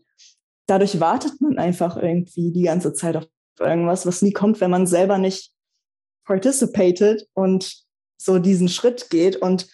dadurch 0.68 1.00
wartet 1.00 1.42
man 1.42 1.60
einfach 1.60 1.96
irgendwie 1.98 2.52
die 2.52 2.64
ganze 2.64 2.94
Zeit 2.94 3.18
auf 3.18 3.28
irgendwas, 3.60 4.06
was 4.06 4.22
nie 4.22 4.34
kommt, 4.34 4.62
wenn 4.62 4.72
man 4.72 4.88
selber 4.88 5.18
nicht 5.18 5.52
participated 6.26 7.28
und 7.34 7.84
so 8.18 8.40
diesen 8.40 8.70
Schritt 8.70 9.10
geht 9.10 9.36
und 9.36 9.68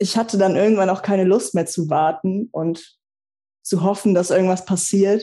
ich 0.00 0.16
hatte 0.16 0.38
dann 0.38 0.56
irgendwann 0.56 0.88
auch 0.88 1.02
keine 1.02 1.24
Lust 1.24 1.54
mehr 1.54 1.66
zu 1.66 1.90
warten 1.90 2.48
und 2.52 2.98
zu 3.62 3.82
hoffen, 3.82 4.14
dass 4.14 4.30
irgendwas 4.30 4.64
passiert. 4.64 5.22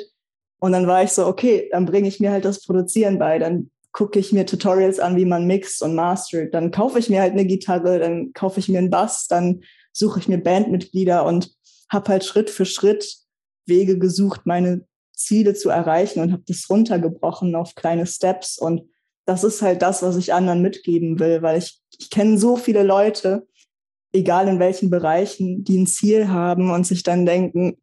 Und 0.59 0.71
dann 0.71 0.85
war 0.85 1.03
ich 1.03 1.11
so, 1.11 1.25
okay, 1.25 1.67
dann 1.71 1.85
bringe 1.85 2.07
ich 2.07 2.19
mir 2.19 2.31
halt 2.31 2.45
das 2.45 2.63
Produzieren 2.63 3.17
bei. 3.17 3.39
Dann 3.39 3.71
gucke 3.91 4.19
ich 4.19 4.31
mir 4.31 4.45
Tutorials 4.45 4.99
an, 4.99 5.15
wie 5.15 5.25
man 5.25 5.47
mixt 5.47 5.81
und 5.81 5.95
mastert. 5.95 6.53
Dann 6.53 6.69
kaufe 6.69 6.99
ich 6.99 7.09
mir 7.09 7.21
halt 7.21 7.33
eine 7.33 7.45
Gitarre, 7.45 7.97
dann 7.97 8.33
kaufe 8.33 8.59
ich 8.59 8.69
mir 8.69 8.77
einen 8.77 8.91
Bass, 8.91 9.27
dann 9.27 9.63
suche 9.91 10.19
ich 10.19 10.27
mir 10.27 10.37
Bandmitglieder 10.37 11.25
und 11.25 11.55
habe 11.89 12.09
halt 12.09 12.23
Schritt 12.23 12.51
für 12.51 12.65
Schritt 12.65 13.17
Wege 13.65 13.97
gesucht, 13.97 14.41
meine 14.45 14.85
Ziele 15.17 15.53
zu 15.53 15.69
erreichen 15.69 16.21
und 16.21 16.31
habe 16.31 16.43
das 16.47 16.69
runtergebrochen 16.69 17.55
auf 17.55 17.75
kleine 17.75 18.05
Steps. 18.05 18.57
Und 18.57 18.83
das 19.25 19.43
ist 19.43 19.61
halt 19.61 19.81
das, 19.81 20.03
was 20.03 20.15
ich 20.15 20.33
anderen 20.33 20.61
mitgeben 20.61 21.19
will, 21.19 21.41
weil 21.41 21.57
ich, 21.57 21.81
ich 21.97 22.09
kenne 22.09 22.37
so 22.37 22.55
viele 22.55 22.83
Leute, 22.83 23.47
egal 24.13 24.47
in 24.47 24.59
welchen 24.59 24.89
Bereichen, 24.89 25.63
die 25.63 25.77
ein 25.77 25.87
Ziel 25.87 26.29
haben 26.29 26.71
und 26.71 26.87
sich 26.87 27.03
dann 27.03 27.25
denken, 27.25 27.77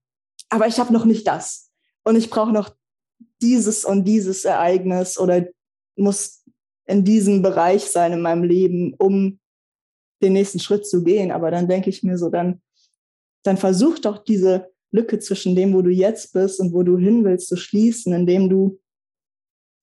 aber 0.48 0.66
ich 0.66 0.78
habe 0.78 0.92
noch 0.92 1.04
nicht 1.04 1.26
das 1.26 1.70
und 2.04 2.16
ich 2.16 2.30
brauche 2.30 2.52
noch 2.52 2.74
dieses 3.42 3.84
und 3.84 4.04
dieses 4.04 4.44
Ereignis 4.44 5.18
oder 5.18 5.44
muss 5.96 6.44
in 6.86 7.04
diesem 7.04 7.42
Bereich 7.42 7.84
sein 7.84 8.12
in 8.12 8.20
meinem 8.20 8.44
Leben, 8.44 8.94
um 8.94 9.38
den 10.22 10.32
nächsten 10.32 10.60
Schritt 10.60 10.86
zu 10.86 11.02
gehen. 11.02 11.30
Aber 11.32 11.50
dann 11.50 11.68
denke 11.68 11.90
ich 11.90 12.02
mir 12.02 12.18
so, 12.18 12.30
dann, 12.30 12.62
dann 13.42 13.56
versuch 13.56 13.98
doch 13.98 14.18
diese 14.18 14.73
Lücke 14.94 15.18
zwischen 15.18 15.56
dem, 15.56 15.74
wo 15.74 15.82
du 15.82 15.90
jetzt 15.90 16.32
bist 16.32 16.60
und 16.60 16.72
wo 16.72 16.82
du 16.82 16.96
hin 16.96 17.24
willst, 17.24 17.48
zu 17.48 17.56
schließen, 17.56 18.12
indem 18.12 18.48
du 18.48 18.80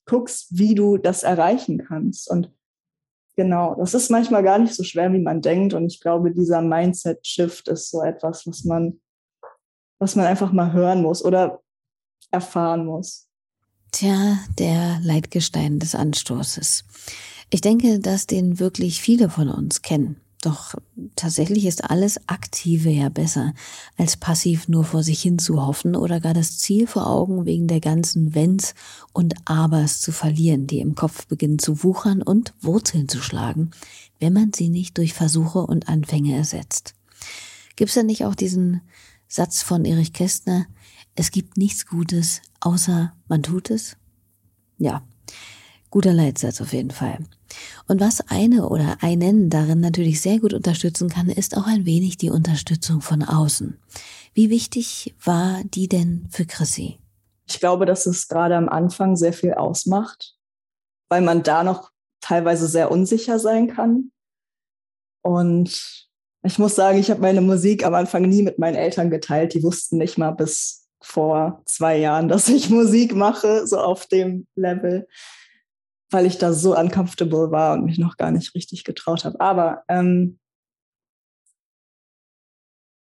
guckst, 0.05 0.47
wie 0.57 0.73
du 0.73 0.97
das 0.97 1.23
erreichen 1.23 1.83
kannst. 1.85 2.29
Und 2.29 2.51
Genau, 3.35 3.75
das 3.75 3.93
ist 3.93 4.11
manchmal 4.11 4.43
gar 4.43 4.59
nicht 4.59 4.75
so 4.75 4.83
schwer, 4.83 5.11
wie 5.13 5.19
man 5.19 5.41
denkt. 5.41 5.73
Und 5.73 5.87
ich 5.87 6.01
glaube, 6.01 6.31
dieser 6.31 6.61
Mindset-Shift 6.61 7.69
ist 7.69 7.89
so 7.89 8.01
etwas, 8.01 8.45
was 8.45 8.65
man, 8.65 8.99
was 9.99 10.15
man 10.15 10.25
einfach 10.25 10.51
mal 10.51 10.73
hören 10.73 11.01
muss 11.01 11.23
oder 11.23 11.61
erfahren 12.29 12.85
muss. 12.85 13.27
Tja, 13.91 14.37
der 14.59 14.99
Leitgestein 15.01 15.79
des 15.79 15.95
Anstoßes. 15.95 16.83
Ich 17.49 17.61
denke, 17.61 17.99
dass 17.99 18.27
den 18.27 18.59
wirklich 18.59 19.01
viele 19.01 19.29
von 19.29 19.49
uns 19.49 19.81
kennen. 19.81 20.21
Doch 20.41 20.73
tatsächlich 21.15 21.65
ist 21.67 21.83
alles 21.83 22.27
Aktive 22.27 22.89
ja 22.89 23.09
besser, 23.09 23.53
als 23.95 24.17
passiv 24.17 24.67
nur 24.67 24.83
vor 24.83 25.03
sich 25.03 25.21
hin 25.21 25.37
zu 25.37 25.63
hoffen 25.63 25.95
oder 25.95 26.19
gar 26.19 26.33
das 26.33 26.57
Ziel 26.57 26.87
vor 26.87 27.05
Augen 27.07 27.45
wegen 27.45 27.67
der 27.67 27.79
ganzen 27.79 28.33
Wenns 28.33 28.73
und 29.13 29.35
Abers 29.45 30.01
zu 30.01 30.11
verlieren, 30.11 30.65
die 30.65 30.79
im 30.79 30.95
Kopf 30.95 31.27
beginnen 31.27 31.59
zu 31.59 31.83
wuchern 31.83 32.23
und 32.23 32.55
Wurzeln 32.59 33.07
zu 33.07 33.21
schlagen, 33.21 33.69
wenn 34.19 34.33
man 34.33 34.51
sie 34.51 34.69
nicht 34.69 34.97
durch 34.97 35.13
Versuche 35.13 35.59
und 35.59 35.87
Anfänge 35.87 36.35
ersetzt. 36.35 36.95
Gibt's 37.75 37.93
da 37.93 38.01
nicht 38.01 38.25
auch 38.25 38.35
diesen 38.35 38.81
Satz 39.27 39.61
von 39.61 39.85
Erich 39.85 40.11
Kästner, 40.11 40.65
es 41.15 41.29
gibt 41.29 41.55
nichts 41.55 41.85
Gutes, 41.85 42.41
außer 42.61 43.13
man 43.27 43.43
tut 43.43 43.69
es? 43.69 43.95
Ja, 44.79 45.03
guter 45.91 46.13
Leitsatz 46.13 46.61
auf 46.61 46.73
jeden 46.73 46.91
Fall. 46.91 47.19
Und 47.87 47.99
was 47.99 48.21
eine 48.29 48.69
oder 48.69 48.97
einen 49.01 49.49
darin 49.49 49.79
natürlich 49.79 50.21
sehr 50.21 50.39
gut 50.39 50.53
unterstützen 50.53 51.09
kann, 51.09 51.29
ist 51.29 51.57
auch 51.57 51.67
ein 51.67 51.85
wenig 51.85 52.17
die 52.17 52.29
Unterstützung 52.29 53.01
von 53.01 53.23
außen. 53.23 53.77
Wie 54.33 54.49
wichtig 54.49 55.15
war 55.23 55.61
die 55.63 55.87
denn 55.87 56.27
für 56.29 56.45
Chrissy? 56.45 56.99
Ich 57.47 57.59
glaube, 57.59 57.85
dass 57.85 58.05
es 58.05 58.27
gerade 58.27 58.55
am 58.55 58.69
Anfang 58.69 59.15
sehr 59.15 59.33
viel 59.33 59.53
ausmacht, 59.53 60.35
weil 61.09 61.21
man 61.21 61.43
da 61.43 61.63
noch 61.63 61.91
teilweise 62.21 62.67
sehr 62.67 62.91
unsicher 62.91 63.39
sein 63.39 63.67
kann. 63.67 64.11
Und 65.21 66.07
ich 66.43 66.57
muss 66.57 66.75
sagen, 66.75 66.97
ich 66.97 67.11
habe 67.11 67.21
meine 67.21 67.41
Musik 67.41 67.85
am 67.85 67.93
Anfang 67.93 68.23
nie 68.23 68.41
mit 68.41 68.57
meinen 68.57 68.75
Eltern 68.75 69.09
geteilt. 69.09 69.53
Die 69.53 69.63
wussten 69.63 69.97
nicht 69.97 70.17
mal 70.17 70.31
bis 70.31 70.87
vor 71.01 71.61
zwei 71.65 71.97
Jahren, 71.97 72.29
dass 72.29 72.47
ich 72.47 72.69
Musik 72.69 73.13
mache, 73.13 73.67
so 73.67 73.79
auf 73.79 74.07
dem 74.07 74.47
Level 74.55 75.07
weil 76.11 76.25
ich 76.25 76.37
da 76.37 76.53
so 76.53 76.77
uncomfortable 76.77 77.51
war 77.51 77.73
und 77.73 77.85
mich 77.85 77.97
noch 77.97 78.17
gar 78.17 78.31
nicht 78.31 78.53
richtig 78.53 78.83
getraut 78.83 79.23
habe. 79.23 79.39
Aber 79.39 79.83
ähm, 79.87 80.39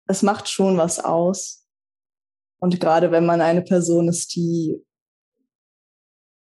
es 0.07 0.21
macht 0.21 0.49
schon 0.49 0.77
was 0.77 0.99
aus. 0.99 1.65
Und 2.59 2.79
gerade 2.81 3.11
wenn 3.11 3.25
man 3.25 3.39
eine 3.39 3.61
Person 3.61 4.09
ist, 4.09 4.35
die, 4.35 4.83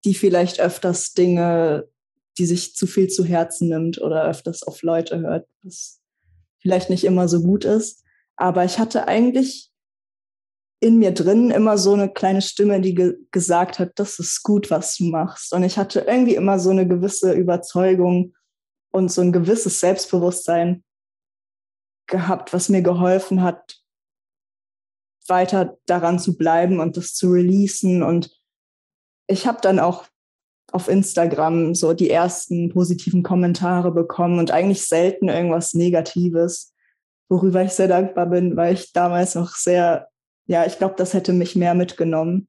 die 0.05 0.13
vielleicht 0.13 0.61
öfters 0.61 1.13
Dinge, 1.13 1.89
die 2.37 2.45
sich 2.45 2.73
zu 2.75 2.87
viel 2.87 3.09
zu 3.09 3.25
Herzen 3.25 3.67
nimmt 3.67 3.99
oder 3.99 4.25
öfters 4.25 4.63
auf 4.63 4.81
Leute 4.81 5.19
hört, 5.19 5.47
was 5.61 5.99
vielleicht 6.59 6.89
nicht 6.89 7.03
immer 7.03 7.27
so 7.27 7.41
gut 7.41 7.65
ist. 7.65 8.03
Aber 8.37 8.63
ich 8.63 8.79
hatte 8.79 9.07
eigentlich 9.07 9.71
in 10.85 10.99
mir 10.99 11.15
drin 11.15 11.49
immer 11.49 11.79
so 11.79 11.93
eine 11.93 12.13
kleine 12.13 12.43
Stimme, 12.43 12.79
die 12.79 12.93
ge 12.93 13.17
gesagt 13.31 13.79
hat, 13.79 13.93
das 13.95 14.19
ist 14.19 14.43
gut, 14.43 14.69
was 14.69 14.97
du 14.97 15.05
machst. 15.05 15.51
Und 15.51 15.63
ich 15.63 15.79
hatte 15.79 16.01
irgendwie 16.01 16.35
immer 16.35 16.59
so 16.59 16.69
eine 16.69 16.87
gewisse 16.87 17.33
Überzeugung 17.33 18.35
und 18.91 19.11
so 19.11 19.21
ein 19.21 19.31
gewisses 19.31 19.79
Selbstbewusstsein 19.79 20.83
gehabt, 22.05 22.53
was 22.53 22.69
mir 22.69 22.83
geholfen 22.83 23.41
hat, 23.41 23.81
weiter 25.27 25.75
daran 25.87 26.19
zu 26.19 26.37
bleiben 26.37 26.79
und 26.79 26.97
das 26.97 27.15
zu 27.15 27.31
releasen. 27.31 28.03
Und 28.03 28.39
ich 29.25 29.47
habe 29.47 29.61
dann 29.61 29.79
auch 29.79 30.05
auf 30.71 30.87
Instagram 30.87 31.73
so 31.73 31.93
die 31.93 32.11
ersten 32.11 32.69
positiven 32.69 33.23
Kommentare 33.23 33.91
bekommen 33.91 34.37
und 34.37 34.51
eigentlich 34.51 34.85
selten 34.85 35.29
irgendwas 35.29 35.73
Negatives, 35.73 36.75
worüber 37.27 37.63
ich 37.63 37.71
sehr 37.71 37.87
dankbar 37.87 38.27
bin, 38.27 38.55
weil 38.55 38.75
ich 38.75 38.93
damals 38.93 39.33
noch 39.33 39.55
sehr 39.55 40.09
ja, 40.47 40.65
ich 40.65 40.77
glaube, 40.77 40.95
das 40.97 41.13
hätte 41.13 41.33
mich 41.33 41.55
mehr 41.55 41.73
mitgenommen, 41.73 42.47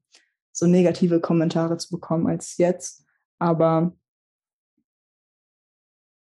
so 0.51 0.65
negative 0.65 1.19
Kommentare 1.19 1.77
zu 1.77 1.89
bekommen 1.91 2.27
als 2.27 2.57
jetzt. 2.57 3.05
Aber 3.39 3.93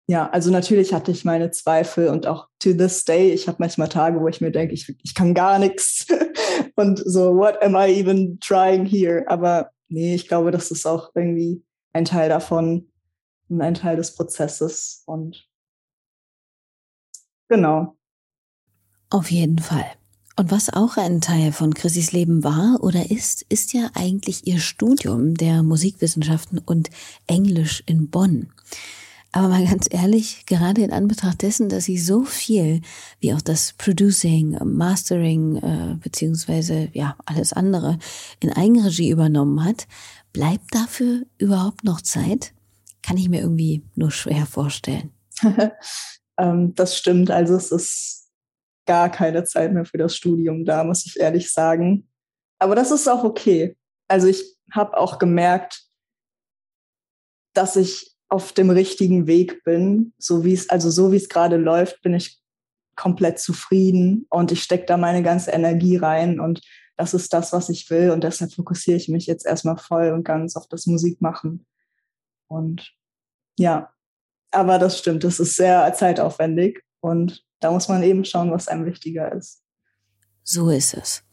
ja, 0.07 0.29
also 0.29 0.51
natürlich 0.51 0.93
hatte 0.93 1.11
ich 1.11 1.25
meine 1.25 1.51
Zweifel 1.51 2.09
und 2.09 2.27
auch 2.27 2.47
to 2.59 2.73
this 2.73 3.05
day, 3.05 3.31
ich 3.31 3.47
habe 3.47 3.57
manchmal 3.59 3.89
Tage, 3.89 4.19
wo 4.21 4.27
ich 4.27 4.39
mir 4.39 4.51
denke, 4.51 4.73
ich, 4.73 4.93
ich 5.03 5.15
kann 5.15 5.33
gar 5.33 5.57
nichts 5.57 6.05
und 6.75 7.01
so, 7.03 7.35
what 7.35 7.61
am 7.63 7.75
I 7.75 7.88
even 7.99 8.39
trying 8.39 8.85
here? 8.85 9.25
Aber 9.27 9.71
nee, 9.88 10.13
ich 10.13 10.27
glaube, 10.27 10.51
das 10.51 10.69
ist 10.69 10.85
auch 10.85 11.11
irgendwie 11.15 11.63
ein 11.93 12.05
Teil 12.05 12.29
davon 12.29 12.91
und 13.49 13.61
ein 13.61 13.73
Teil 13.73 13.95
des 13.95 14.15
Prozesses 14.15 15.03
und 15.07 15.49
genau. 17.47 17.97
Auf 19.09 19.31
jeden 19.31 19.59
Fall. 19.59 19.85
Und 20.37 20.51
was 20.51 20.73
auch 20.73 20.97
ein 20.97 21.21
Teil 21.21 21.53
von 21.53 21.73
Chrissys 21.73 22.11
Leben 22.11 22.43
war 22.43 22.79
oder 22.81 23.09
ist, 23.09 23.43
ist 23.43 23.71
ja 23.73 23.89
eigentlich 23.93 24.45
ihr 24.45 24.59
Studium 24.59 25.35
der 25.35 25.63
Musikwissenschaften 25.63 26.59
und 26.59 26.89
Englisch 27.25 27.81
in 27.85 28.09
Bonn. 28.09 28.49
Aber 29.31 29.49
mal 29.49 29.65
ganz 29.65 29.87
ehrlich, 29.89 30.45
gerade 30.45 30.81
in 30.81 30.91
Anbetracht 30.91 31.41
dessen, 31.41 31.67
dass 31.69 31.85
sie 31.85 31.97
so 31.97 32.23
viel 32.23 32.81
wie 33.19 33.33
auch 33.33 33.41
das 33.41 33.73
Producing, 33.73 34.57
Mastering 34.63 35.57
äh, 35.57 35.95
beziehungsweise 36.01 36.89
ja 36.93 37.17
alles 37.25 37.51
andere 37.51 37.97
in 38.39 38.51
Eigenregie 38.51 39.09
übernommen 39.09 39.63
hat, 39.63 39.87
bleibt 40.31 40.73
dafür 40.73 41.23
überhaupt 41.37 41.83
noch 41.83 42.01
Zeit? 42.01 42.53
Kann 43.01 43.17
ich 43.17 43.29
mir 43.29 43.41
irgendwie 43.41 43.83
nur 43.95 44.11
schwer 44.11 44.45
vorstellen. 44.45 45.11
ähm, 46.37 46.73
das 46.75 46.97
stimmt. 46.97 47.29
Also 47.29 47.55
es 47.55 47.71
ist 47.71 48.24
gar 48.85 49.09
keine 49.09 49.43
Zeit 49.43 49.73
mehr 49.73 49.85
für 49.85 49.97
das 49.97 50.15
Studium 50.15 50.65
da, 50.65 50.83
muss 50.83 51.05
ich 51.05 51.19
ehrlich 51.19 51.51
sagen. 51.51 52.07
Aber 52.59 52.75
das 52.75 52.91
ist 52.91 53.07
auch 53.07 53.23
okay. 53.23 53.77
Also 54.07 54.27
ich 54.27 54.55
habe 54.71 54.97
auch 54.97 55.19
gemerkt, 55.19 55.83
dass 57.53 57.75
ich 57.75 58.15
auf 58.29 58.53
dem 58.53 58.69
richtigen 58.69 59.27
Weg 59.27 59.63
bin, 59.63 60.13
so 60.17 60.43
wie 60.43 60.53
es, 60.53 60.69
also 60.69 60.89
so 60.89 61.11
wie 61.11 61.17
es 61.17 61.29
gerade 61.29 61.57
läuft, 61.57 62.01
bin 62.01 62.13
ich 62.13 62.41
komplett 62.95 63.39
zufrieden 63.39 64.25
und 64.29 64.51
ich 64.51 64.63
stecke 64.63 64.85
da 64.85 64.97
meine 64.97 65.21
ganze 65.21 65.51
Energie 65.51 65.97
rein 65.97 66.39
und 66.39 66.61
das 66.97 67.13
ist 67.13 67.33
das, 67.33 67.51
was 67.51 67.69
ich 67.69 67.89
will 67.89 68.11
und 68.11 68.23
deshalb 68.23 68.53
fokussiere 68.53 68.97
ich 68.97 69.09
mich 69.09 69.25
jetzt 69.25 69.45
erstmal 69.45 69.77
voll 69.77 70.11
und 70.11 70.23
ganz 70.23 70.55
auf 70.55 70.67
das 70.67 70.85
Musikmachen. 70.85 71.65
Und 72.47 72.93
ja, 73.59 73.93
aber 74.51 74.79
das 74.79 74.97
stimmt, 74.97 75.23
das 75.23 75.39
ist 75.39 75.55
sehr 75.55 75.93
zeitaufwendig 75.93 76.81
und 77.01 77.44
da 77.59 77.71
muss 77.71 77.87
man 77.87 78.03
eben 78.03 78.25
schauen, 78.25 78.51
was 78.51 78.67
einem 78.67 78.85
wichtiger 78.85 79.31
ist. 79.31 79.61
So 80.43 80.69
ist 80.69 80.93
es. 80.93 81.23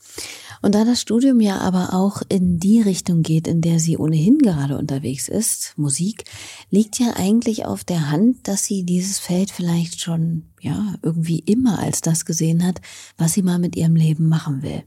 Und 0.62 0.74
da 0.74 0.85
das 0.85 1.00
Studium 1.00 1.40
ja 1.40 1.58
aber 1.58 1.92
auch 1.92 2.22
in 2.28 2.58
die 2.58 2.80
Richtung 2.80 3.22
geht, 3.22 3.46
in 3.46 3.61
der 3.61 3.78
sie 3.78 3.98
ohnehin 3.98 4.38
gerade 4.38 4.78
unterwegs 4.78 5.28
ist, 5.28 5.74
Musik, 5.76 6.24
liegt 6.70 6.98
ja 6.98 7.14
eigentlich 7.16 7.66
auf 7.66 7.85
der 7.85 8.11
Hand, 8.11 8.48
dass 8.48 8.64
sie 8.64 8.85
dieses 8.85 9.18
Feld 9.18 9.50
vielleicht 9.50 10.00
schon, 10.00 10.44
ja, 10.61 10.94
irgendwie 11.02 11.40
immer 11.40 11.78
als 11.78 12.00
das 12.00 12.24
gesehen 12.24 12.64
hat, 12.64 12.80
was 13.18 13.32
sie 13.32 13.42
mal 13.42 13.58
mit 13.58 13.76
ihrem 13.76 13.96
Leben 13.96 14.28
machen 14.28 14.62
will. 14.62 14.85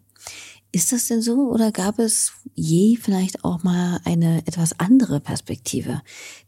Ist 0.72 0.92
das 0.92 1.08
denn 1.08 1.22
so 1.22 1.52
oder 1.52 1.72
gab 1.72 2.00
es 2.00 2.34
je 2.54 2.98
vielleicht 2.98 3.44
auch 3.44 3.64
mal 3.64 4.00
eine 4.06 4.40
etwas 4.48 4.80
andere 4.80 5.20
Perspektive, 5.20 6.02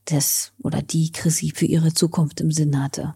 das 0.06 0.52
oder 0.63 0.82
die 0.82 1.12
Chrissy 1.12 1.54
für 1.56 1.65
ihre 1.65 1.93
Zukunft 1.93 2.41
im 2.41 2.52
Sinn 2.52 2.82
hatte? 2.82 3.13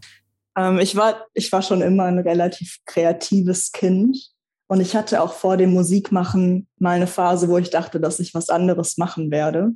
Ähm, 0.57 0.79
ich, 0.79 0.95
war, 0.95 1.27
ich 1.33 1.51
war 1.51 1.61
schon 1.61 1.81
immer 1.81 2.05
ein 2.05 2.19
relativ 2.19 2.79
kreatives 2.85 3.71
Kind 3.71 4.31
und 4.67 4.81
ich 4.81 4.95
hatte 4.95 5.21
auch 5.21 5.33
vor 5.33 5.57
dem 5.57 5.73
Musikmachen 5.73 6.67
mal 6.77 6.95
eine 6.95 7.07
Phase, 7.07 7.49
wo 7.49 7.57
ich 7.57 7.69
dachte, 7.69 7.99
dass 7.99 8.19
ich 8.19 8.33
was 8.33 8.49
anderes 8.49 8.97
machen 8.97 9.31
werde. 9.31 9.73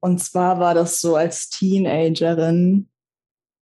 Und 0.00 0.18
zwar 0.18 0.58
war 0.58 0.74
das 0.74 1.00
so 1.00 1.16
als 1.16 1.48
Teenagerin, 1.48 2.88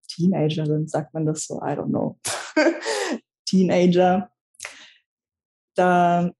Teenagerin, 0.09 0.89
sagt 0.89 1.13
man 1.13 1.27
das 1.27 1.45
so, 1.45 1.59
I 1.59 1.73
don't 1.73 1.89
know, 1.89 2.19
Teenager. 3.47 4.31
Da 5.75 6.31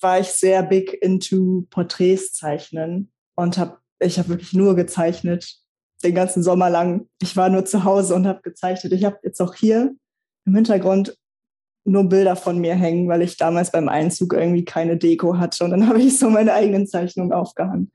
war 0.00 0.20
ich 0.20 0.28
sehr 0.28 0.62
big 0.62 0.92
into 1.02 1.66
Porträts 1.70 2.32
zeichnen 2.32 3.12
und 3.36 3.58
habe 3.58 3.78
ich 4.00 4.18
habe 4.18 4.30
wirklich 4.30 4.52
nur 4.52 4.74
gezeichnet 4.74 5.63
den 6.04 6.14
ganzen 6.14 6.42
Sommer 6.42 6.70
lang. 6.70 7.08
Ich 7.20 7.36
war 7.36 7.48
nur 7.48 7.64
zu 7.64 7.84
Hause 7.84 8.14
und 8.14 8.26
habe 8.26 8.42
gezeichnet. 8.42 8.92
Ich 8.92 9.04
habe 9.04 9.18
jetzt 9.22 9.40
auch 9.40 9.54
hier 9.54 9.94
im 10.46 10.54
Hintergrund 10.54 11.16
nur 11.84 12.04
Bilder 12.08 12.36
von 12.36 12.58
mir 12.58 12.74
hängen, 12.74 13.08
weil 13.08 13.22
ich 13.22 13.36
damals 13.36 13.70
beim 13.70 13.88
Einzug 13.88 14.32
irgendwie 14.32 14.64
keine 14.64 14.96
Deko 14.96 15.38
hatte. 15.38 15.64
Und 15.64 15.70
dann 15.70 15.88
habe 15.88 16.00
ich 16.00 16.18
so 16.18 16.30
meine 16.30 16.52
eigenen 16.52 16.86
Zeichnungen 16.86 17.32
aufgehangen. 17.32 17.92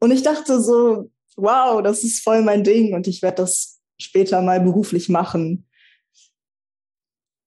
Und 0.00 0.10
ich 0.10 0.22
dachte 0.22 0.60
so, 0.60 1.10
wow, 1.36 1.82
das 1.82 2.02
ist 2.02 2.22
voll 2.22 2.42
mein 2.42 2.64
Ding 2.64 2.94
und 2.94 3.06
ich 3.06 3.22
werde 3.22 3.36
das 3.42 3.80
später 4.00 4.42
mal 4.42 4.60
beruflich 4.60 5.08
machen. 5.08 5.68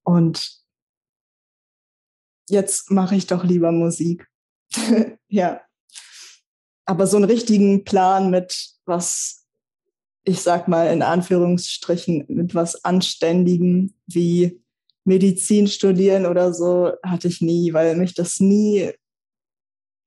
Und 0.04 0.62
jetzt 2.48 2.90
mache 2.90 3.16
ich 3.16 3.26
doch 3.26 3.44
lieber 3.44 3.72
Musik. 3.72 4.26
ja. 5.28 5.60
Aber 6.86 7.06
so 7.06 7.16
einen 7.16 7.26
richtigen 7.26 7.84
Plan 7.84 8.30
mit 8.30 8.70
was, 8.84 9.35
ich 10.28 10.42
sag 10.42 10.66
mal 10.66 10.88
in 10.88 11.02
Anführungsstrichen, 11.02 12.24
mit 12.28 12.54
was 12.54 12.84
Anständigem 12.84 13.94
wie 14.06 14.60
Medizin 15.04 15.68
studieren 15.68 16.26
oder 16.26 16.52
so 16.52 16.92
hatte 17.04 17.28
ich 17.28 17.40
nie, 17.40 17.72
weil 17.72 17.94
mich 17.94 18.14
das 18.14 18.40
nie 18.40 18.90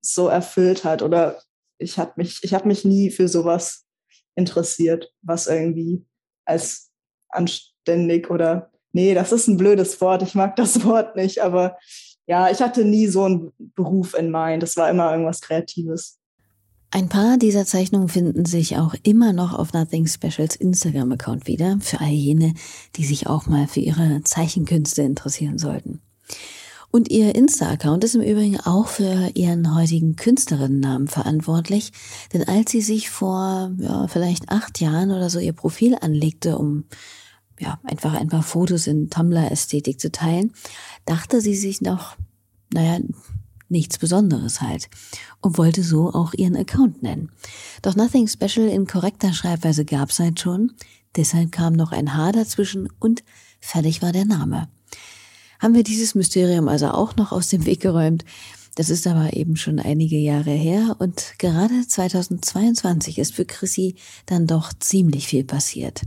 so 0.02 0.28
erfüllt 0.28 0.84
hat 0.84 1.02
oder 1.02 1.42
ich 1.78 1.98
habe 1.98 2.12
mich, 2.18 2.40
ich 2.44 2.54
habe 2.54 2.68
mich 2.68 2.84
nie 2.84 3.12
für 3.12 3.30
sowas 3.30 3.86
interessiert, 4.36 5.10
was 5.22 5.48
irgendwie 5.48 6.06
als 6.44 6.92
anständig 7.30 8.30
oder 8.30 8.72
nee, 8.92 9.14
das 9.14 9.32
ist 9.32 9.48
ein 9.48 9.56
blödes 9.56 10.02
Wort, 10.02 10.22
ich 10.22 10.36
mag 10.36 10.58
das 10.58 10.84
Wort 10.86 11.16
nicht, 11.16 11.40
aber 11.42 11.78
ja, 12.28 12.52
ich 12.52 12.62
hatte 12.62 12.84
nie 12.84 13.08
so 13.08 13.24
einen 13.24 13.54
Beruf 13.58 14.14
in 14.16 14.32
Mind, 14.32 14.64
das 14.64 14.76
war 14.76 14.90
immer 14.90 15.12
irgendwas 15.14 15.40
Kreatives. 15.40 16.19
Ein 16.92 17.08
paar 17.08 17.38
dieser 17.38 17.66
Zeichnungen 17.66 18.10
finden 18.10 18.46
sich 18.46 18.78
auch 18.78 18.96
immer 19.04 19.32
noch 19.32 19.54
auf 19.54 19.74
Nothing 19.74 20.08
Specials 20.08 20.56
Instagram-Account 20.56 21.46
wieder, 21.46 21.78
für 21.82 22.00
all 22.00 22.10
jene, 22.10 22.56
die 22.96 23.06
sich 23.06 23.28
auch 23.28 23.46
mal 23.46 23.68
für 23.68 23.80
ihre 23.80 24.22
Zeichenkünste 24.24 25.04
interessieren 25.04 25.60
sollten. 25.60 26.02
Und 26.92 27.12
ihr 27.12 27.36
Insta-Account 27.36 28.04
ist 28.04 28.16
im 28.16 28.24
Übrigen 28.24 28.60
auch 28.62 28.88
für 28.88 29.30
ihren 29.36 29.76
heutigen 29.76 30.16
Künstlerinnennamen 30.16 31.08
verantwortlich, 31.08 31.92
denn 32.34 32.48
als 32.48 32.72
sie 32.72 32.82
sich 32.82 33.12
vor 33.12 33.72
ja, 33.78 34.08
vielleicht 34.08 34.50
acht 34.50 34.80
Jahren 34.82 35.12
oder 35.12 35.30
so 35.30 35.38
ihr 35.38 35.54
Profil 35.54 35.96
anlegte, 36.02 36.58
um 36.58 36.86
ja, 37.60 37.80
einfach 37.84 38.16
ein 38.16 38.30
paar 38.30 38.42
Fotos 38.42 38.88
in 38.88 39.12
Tumblr-Ästhetik 39.12 40.00
zu 40.00 40.12
teilen, 40.12 40.54
dachte 41.06 41.42
sie 41.42 41.56
sich 41.56 41.82
noch, 41.82 42.16
naja, 42.74 43.00
nichts 43.70 43.98
Besonderes 43.98 44.62
halt 44.62 44.90
und 45.42 45.58
wollte 45.58 45.84
so 45.84 46.12
auch 46.14 46.34
ihren 46.34 46.58
Account 46.58 47.04
nennen. 47.04 47.32
Doch 47.82 47.96
Nothing 47.96 48.28
Special 48.28 48.68
in 48.68 48.88
korrekter 48.88 49.34
Schreibweise 49.34 49.86
gab's 49.86 50.20
halt 50.20 50.40
schon, 50.40 50.74
deshalb 51.16 51.52
kam 51.52 51.74
noch 51.74 51.92
ein 51.92 52.16
H 52.16 52.32
dazwischen 52.32 52.90
und 53.00 53.24
fertig 53.60 54.02
war 54.02 54.12
der 54.12 54.26
Name. 54.26 54.70
Haben 55.60 55.76
wir 55.76 55.84
dieses 55.84 56.16
Mysterium 56.16 56.68
also 56.70 56.90
auch 56.90 57.16
noch 57.18 57.32
aus 57.32 57.50
dem 57.50 57.66
Weg 57.66 57.82
geräumt? 57.82 58.24
Das 58.80 58.90
ist 58.90 59.08
aber 59.08 59.34
eben 59.34 59.58
schon 59.58 59.78
einige 59.78 60.16
Jahre 60.16 60.52
her 60.52 60.96
und 61.00 61.34
gerade 61.38 61.86
2022 61.86 63.20
ist 63.20 63.36
für 63.36 63.44
Chrissy 63.44 63.96
dann 64.26 64.48
doch 64.48 64.72
ziemlich 64.72 65.28
viel 65.28 65.44
passiert. 65.44 66.04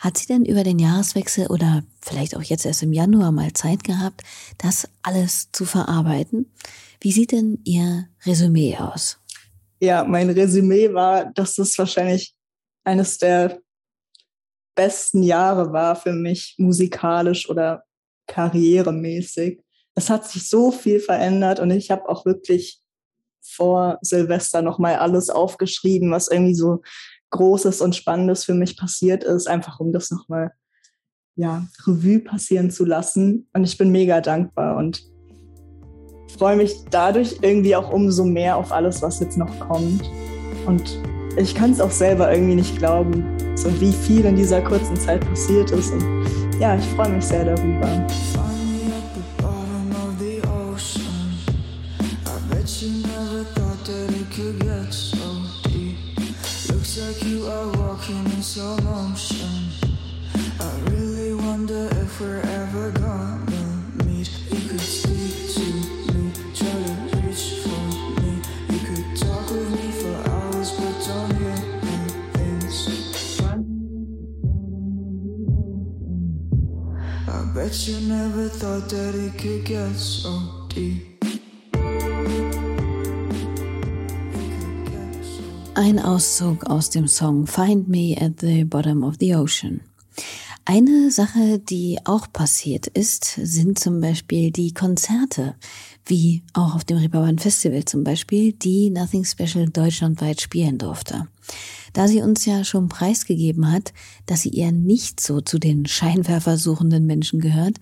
Hat 0.00 0.18
sie 0.18 0.26
denn 0.26 0.44
über 0.44 0.64
den 0.64 0.80
Jahreswechsel 0.80 1.46
oder 1.46 1.84
vielleicht 2.02 2.36
auch 2.36 2.42
jetzt 2.42 2.66
erst 2.66 2.82
im 2.82 2.92
Januar 2.92 3.30
mal 3.30 3.52
Zeit 3.52 3.84
gehabt, 3.84 4.22
das 4.60 4.88
alles 5.04 5.52
zu 5.52 5.64
verarbeiten? 5.64 6.52
Wie 7.00 7.12
sieht 7.12 7.30
denn 7.30 7.60
Ihr 7.62 8.08
Resümee 8.26 8.76
aus? 8.76 9.20
Ja, 9.78 10.02
mein 10.02 10.28
Resümee 10.28 10.92
war, 10.92 11.26
dass 11.26 11.54
das 11.54 11.78
wahrscheinlich 11.78 12.34
eines 12.82 13.18
der 13.18 13.60
besten 14.74 15.22
Jahre 15.22 15.72
war 15.72 15.94
für 15.94 16.14
mich 16.14 16.56
musikalisch 16.58 17.48
oder 17.48 17.84
karrieremäßig. 18.26 19.60
Es 19.98 20.10
hat 20.10 20.24
sich 20.28 20.48
so 20.48 20.70
viel 20.70 21.00
verändert 21.00 21.58
und 21.58 21.72
ich 21.72 21.90
habe 21.90 22.08
auch 22.08 22.24
wirklich 22.24 22.80
vor 23.42 23.98
Silvester 24.00 24.62
nochmal 24.62 24.94
alles 24.94 25.28
aufgeschrieben, 25.28 26.12
was 26.12 26.28
irgendwie 26.28 26.54
so 26.54 26.82
Großes 27.30 27.80
und 27.80 27.96
Spannendes 27.96 28.44
für 28.44 28.54
mich 28.54 28.76
passiert 28.76 29.24
ist, 29.24 29.48
einfach 29.48 29.80
um 29.80 29.92
das 29.92 30.12
nochmal 30.12 30.52
ja, 31.34 31.66
Revue 31.84 32.20
passieren 32.20 32.70
zu 32.70 32.84
lassen. 32.84 33.48
Und 33.52 33.64
ich 33.64 33.76
bin 33.76 33.90
mega 33.90 34.20
dankbar 34.20 34.76
und 34.76 35.02
freue 36.38 36.54
mich 36.54 36.76
dadurch 36.90 37.38
irgendwie 37.42 37.74
auch 37.74 37.92
umso 37.92 38.24
mehr 38.24 38.56
auf 38.56 38.70
alles, 38.70 39.02
was 39.02 39.18
jetzt 39.18 39.36
noch 39.36 39.58
kommt. 39.58 40.08
Und 40.64 40.96
ich 41.36 41.56
kann 41.56 41.72
es 41.72 41.80
auch 41.80 41.90
selber 41.90 42.32
irgendwie 42.32 42.54
nicht 42.54 42.78
glauben, 42.78 43.24
so 43.56 43.68
wie 43.80 43.92
viel 43.92 44.24
in 44.24 44.36
dieser 44.36 44.62
kurzen 44.62 44.94
Zeit 44.94 45.26
passiert 45.28 45.72
ist. 45.72 45.90
Und 45.90 46.04
ja, 46.60 46.76
ich 46.76 46.84
freue 46.84 47.08
mich 47.08 47.24
sehr 47.24 47.44
darüber. 47.44 48.06
like 57.18 57.26
you 57.30 57.46
are 57.46 57.70
walking 57.78 58.24
in 58.26 58.42
slow 58.42 58.76
motion. 58.78 59.68
I 60.60 60.80
really 60.90 61.34
wonder 61.34 61.88
if 61.92 62.20
we're 62.20 62.40
ever 62.40 62.90
gonna 62.90 63.82
meet. 64.04 64.30
You 64.50 64.68
could 64.68 64.80
speak 64.80 65.54
to 65.54 65.60
me, 66.12 66.32
try 66.54 66.70
to 66.70 67.16
reach 67.22 67.62
for 67.62 67.80
me. 68.20 68.42
You 68.70 68.78
could 68.86 69.16
talk 69.16 69.50
with 69.50 69.70
me 69.70 69.90
for 70.00 70.30
hours, 70.30 70.70
but 70.72 70.94
don't 71.06 71.36
hear 71.38 71.58
anything. 71.92 72.98
I 77.28 77.52
bet 77.54 77.88
you 77.88 78.00
never 78.08 78.48
thought 78.48 78.88
that 78.90 79.14
it 79.14 79.38
could 79.38 79.64
get 79.64 79.94
so 79.94 80.66
deep. 80.68 81.07
Ein 85.80 86.00
Auszug 86.00 86.64
aus 86.64 86.90
dem 86.90 87.06
Song 87.06 87.46
Find 87.46 87.86
Me 87.88 88.16
at 88.20 88.40
the 88.40 88.64
Bottom 88.64 89.04
of 89.04 89.14
the 89.20 89.36
Ocean. 89.36 89.80
Eine 90.64 91.12
Sache, 91.12 91.60
die 91.60 92.00
auch 92.02 92.32
passiert 92.32 92.88
ist, 92.88 93.38
sind 93.40 93.78
zum 93.78 94.00
Beispiel 94.00 94.50
die 94.50 94.74
Konzerte, 94.74 95.54
wie 96.04 96.42
auch 96.52 96.74
auf 96.74 96.82
dem 96.82 96.96
Reeperbahn 96.96 97.38
Festival 97.38 97.84
zum 97.84 98.02
Beispiel, 98.02 98.54
die 98.54 98.90
Nothing 98.90 99.24
Special 99.24 99.68
deutschlandweit 99.68 100.40
spielen 100.40 100.78
durfte. 100.78 101.28
Da 101.92 102.08
sie 102.08 102.22
uns 102.22 102.44
ja 102.44 102.64
schon 102.64 102.88
preisgegeben 102.88 103.70
hat, 103.70 103.92
dass 104.26 104.42
sie 104.42 104.54
eher 104.54 104.72
nicht 104.72 105.20
so 105.20 105.40
zu 105.40 105.60
den 105.60 105.86
scheinwerfersuchenden 105.86 107.06
Menschen 107.06 107.38
gehört, 107.38 107.76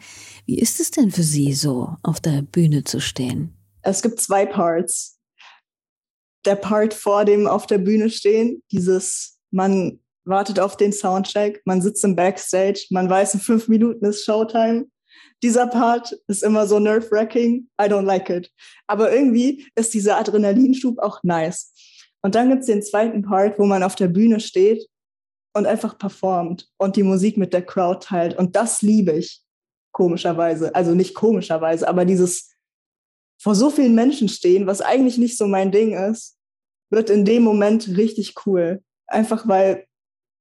wie 0.44 0.58
ist 0.58 0.80
es 0.80 0.90
denn 0.90 1.10
für 1.10 1.22
sie 1.22 1.54
so, 1.54 1.96
auf 2.02 2.20
der 2.20 2.42
Bühne 2.42 2.84
zu 2.84 3.00
stehen? 3.00 3.54
Es 3.80 4.02
gibt 4.02 4.20
zwei 4.20 4.44
Parts. 4.44 5.15
Der 6.46 6.56
Part 6.56 6.94
vor 6.94 7.24
dem 7.24 7.46
auf 7.46 7.66
der 7.66 7.78
Bühne 7.78 8.08
stehen, 8.08 8.62
dieses 8.70 9.38
man 9.50 10.00
wartet 10.24 10.58
auf 10.60 10.76
den 10.76 10.92
Soundcheck, 10.92 11.62
man 11.64 11.80
sitzt 11.80 12.04
im 12.04 12.16
Backstage, 12.16 12.86
man 12.90 13.08
weiß, 13.08 13.34
in 13.34 13.40
fünf 13.40 13.68
Minuten 13.68 14.04
ist 14.04 14.24
Showtime. 14.24 14.86
Dieser 15.42 15.66
Part 15.66 16.16
ist 16.28 16.42
immer 16.42 16.66
so 16.66 16.78
nerve-wracking. 16.78 17.68
I 17.80 17.84
don't 17.84 18.02
like 18.02 18.28
it. 18.30 18.50
Aber 18.86 19.12
irgendwie 19.12 19.66
ist 19.74 19.94
dieser 19.94 20.18
Adrenalinschub 20.18 20.98
auch 20.98 21.22
nice. 21.22 21.72
Und 22.22 22.34
dann 22.34 22.50
gibt's 22.50 22.66
den 22.66 22.82
zweiten 22.82 23.22
Part, 23.22 23.58
wo 23.58 23.66
man 23.66 23.82
auf 23.82 23.94
der 23.94 24.08
Bühne 24.08 24.40
steht 24.40 24.86
und 25.54 25.66
einfach 25.66 25.96
performt 25.98 26.68
und 26.78 26.96
die 26.96 27.02
Musik 27.02 27.36
mit 27.36 27.52
der 27.52 27.64
Crowd 27.64 28.04
teilt. 28.06 28.36
Und 28.36 28.56
das 28.56 28.82
liebe 28.82 29.12
ich, 29.12 29.42
komischerweise. 29.92 30.74
Also 30.74 30.94
nicht 30.94 31.14
komischerweise, 31.14 31.86
aber 31.86 32.04
dieses 32.04 32.50
vor 33.38 33.54
so 33.54 33.70
vielen 33.70 33.94
Menschen 33.94 34.28
stehen, 34.28 34.66
was 34.66 34.80
eigentlich 34.80 35.18
nicht 35.18 35.36
so 35.36 35.46
mein 35.46 35.70
Ding 35.70 35.92
ist, 35.92 36.35
wird 36.90 37.10
in 37.10 37.24
dem 37.24 37.42
Moment 37.42 37.88
richtig 37.96 38.34
cool. 38.46 38.82
Einfach 39.06 39.46
weil 39.48 39.86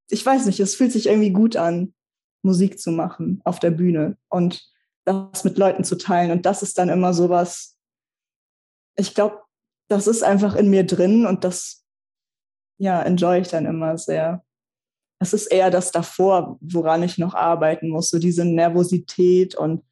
ich 0.10 0.26
weiß 0.26 0.46
nicht, 0.46 0.60
es 0.60 0.76
fühlt 0.76 0.92
sich 0.92 1.08
irgendwie 1.08 1.32
gut 1.32 1.56
an, 1.56 1.94
Musik 2.44 2.80
zu 2.80 2.92
machen 2.92 3.42
auf 3.44 3.60
der 3.60 3.72
Bühne 3.72 4.18
und 4.30 4.72
das 5.04 5.44
mit 5.44 5.58
Leuten 5.58 5.84
zu 5.84 5.98
teilen. 5.98 6.32
Und 6.32 6.46
das 6.46 6.62
ist 6.62 6.78
dann 6.78 6.90
immer 6.90 7.14
sowas, 7.14 7.78
ich 8.96 9.14
glaube, 9.14 9.42
das 9.88 10.08
ist 10.08 10.24
einfach 10.24 10.56
in 10.56 10.70
mir 10.70 10.86
drin 10.86 11.26
und 11.26 11.44
das, 11.44 11.86
ja, 12.78 13.02
enjoy 13.02 13.40
ich 13.40 13.48
dann 13.50 13.66
immer 13.66 13.98
sehr. 13.98 14.44
Es 15.20 15.34
ist 15.34 15.48
eher 15.48 15.72
das 15.72 15.92
davor, 15.92 16.58
woran 16.62 17.04
ich 17.04 17.18
noch 17.18 17.34
arbeiten 17.34 17.90
muss, 17.90 18.10
so 18.10 18.20
diese 18.20 18.46
Nervosität 18.46 19.56
und 19.56 19.84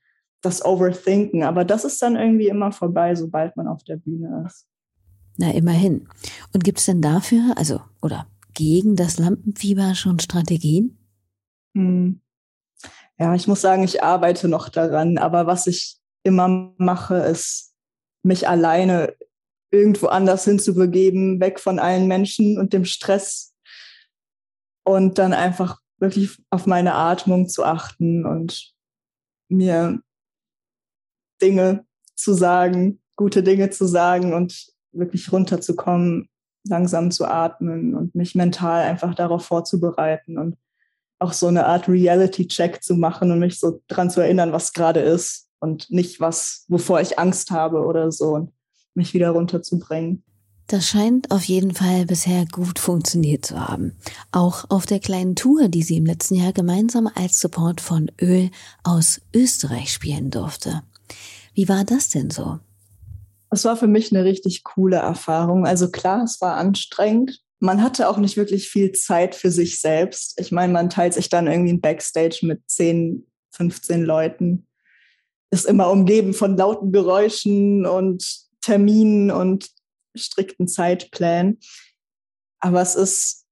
das 0.41 0.63
Overthinken. 0.63 1.43
Aber 1.43 1.63
das 1.65 1.85
ist 1.85 2.01
dann 2.01 2.15
irgendwie 2.15 2.47
immer 2.47 2.71
vorbei, 2.71 3.15
sobald 3.15 3.55
man 3.55 3.67
auf 3.67 3.83
der 3.83 3.97
Bühne 3.97 4.45
ist. 4.45 4.67
Na, 5.37 5.51
immerhin. 5.51 6.07
Und 6.53 6.63
gibt 6.63 6.79
es 6.79 6.85
denn 6.85 7.01
dafür, 7.01 7.53
also, 7.57 7.81
oder 8.01 8.27
gegen 8.53 8.95
das 8.95 9.17
Lampenfieber 9.17 9.95
schon 9.95 10.19
Strategien? 10.19 10.97
Hm. 11.75 12.21
Ja, 13.17 13.33
ich 13.35 13.47
muss 13.47 13.61
sagen, 13.61 13.83
ich 13.83 14.03
arbeite 14.03 14.47
noch 14.47 14.69
daran, 14.69 15.17
aber 15.17 15.47
was 15.47 15.67
ich 15.67 15.97
immer 16.23 16.73
mache, 16.77 17.15
ist, 17.15 17.73
mich 18.23 18.47
alleine 18.47 19.15
irgendwo 19.71 20.07
anders 20.07 20.45
hinzubegeben, 20.45 21.39
weg 21.39 21.59
von 21.59 21.79
allen 21.79 22.07
Menschen 22.07 22.57
und 22.59 22.73
dem 22.73 22.85
Stress 22.85 23.53
und 24.83 25.17
dann 25.17 25.33
einfach 25.33 25.79
wirklich 25.97 26.37
auf 26.49 26.65
meine 26.67 26.93
Atmung 26.93 27.47
zu 27.49 27.63
achten 27.63 28.25
und 28.25 28.73
mir 29.49 30.01
Dinge 31.41 31.85
zu 32.15 32.33
sagen, 32.33 33.01
gute 33.15 33.43
Dinge 33.43 33.69
zu 33.69 33.85
sagen 33.85 34.33
und 34.33 34.72
wirklich 34.93 35.31
runterzukommen 35.31 36.29
langsam 36.65 37.11
zu 37.11 37.25
atmen 37.25 37.93
und 37.95 38.15
mich 38.15 38.35
mental 38.35 38.83
einfach 38.83 39.15
darauf 39.15 39.45
vorzubereiten 39.45 40.37
und 40.37 40.55
auch 41.19 41.33
so 41.33 41.47
eine 41.47 41.65
Art 41.65 41.87
Reality-Check 41.87 42.83
zu 42.83 42.95
machen 42.95 43.31
und 43.31 43.39
mich 43.39 43.59
so 43.59 43.81
dran 43.87 44.09
zu 44.09 44.21
erinnern, 44.21 44.51
was 44.51 44.73
gerade 44.73 44.99
ist 44.99 45.47
und 45.59 45.89
nicht 45.89 46.19
was, 46.19 46.65
wovor 46.67 47.01
ich 47.01 47.19
Angst 47.19 47.51
habe 47.51 47.85
oder 47.85 48.11
so 48.11 48.33
und 48.33 48.51
mich 48.93 49.13
wieder 49.13 49.29
runterzubringen. 49.29 50.23
Das 50.67 50.87
scheint 50.87 51.31
auf 51.31 51.43
jeden 51.43 51.73
Fall 51.73 52.05
bisher 52.05 52.45
gut 52.45 52.79
funktioniert 52.79 53.45
zu 53.45 53.59
haben. 53.59 53.97
Auch 54.31 54.69
auf 54.69 54.85
der 54.85 54.99
kleinen 54.99 55.35
Tour, 55.35 55.67
die 55.67 55.83
sie 55.83 55.97
im 55.97 56.05
letzten 56.05 56.35
Jahr 56.35 56.53
gemeinsam 56.53 57.09
als 57.13 57.39
Support 57.39 57.81
von 57.81 58.09
Öl 58.21 58.49
aus 58.83 59.21
Österreich 59.33 59.91
spielen 59.91 60.31
durfte. 60.31 60.81
Wie 61.53 61.67
war 61.67 61.83
das 61.83 62.09
denn 62.09 62.29
so? 62.29 62.59
Es 63.53 63.65
war 63.65 63.77
für 63.77 63.87
mich 63.87 64.11
eine 64.11 64.25
richtig 64.25 64.63
coole 64.63 64.97
Erfahrung. 64.97 65.67
Also 65.67 65.91
klar, 65.91 66.23
es 66.23 66.41
war 66.41 66.57
anstrengend. 66.57 67.39
Man 67.59 67.83
hatte 67.83 68.09
auch 68.09 68.17
nicht 68.17 68.35
wirklich 68.35 68.67
viel 68.67 68.93
Zeit 68.93 69.35
für 69.35 69.51
sich 69.51 69.79
selbst. 69.79 70.39
Ich 70.39 70.51
meine, 70.51 70.73
man 70.73 70.89
teilt 70.89 71.13
sich 71.13 71.29
dann 71.29 71.45
irgendwie 71.45 71.73
ein 71.73 71.79
Backstage 71.79 72.39
mit 72.41 72.61
10, 72.65 73.27
15 73.51 74.03
Leuten, 74.03 74.67
ist 75.51 75.65
immer 75.65 75.91
umgeben 75.91 76.33
von 76.33 76.57
lauten 76.57 76.91
Geräuschen 76.91 77.85
und 77.85 78.25
Terminen 78.61 79.29
und 79.29 79.69
strikten 80.15 80.67
Zeitplänen. 80.67 81.59
Aber 82.59 82.81
es 82.81 82.95
ist 82.95 83.45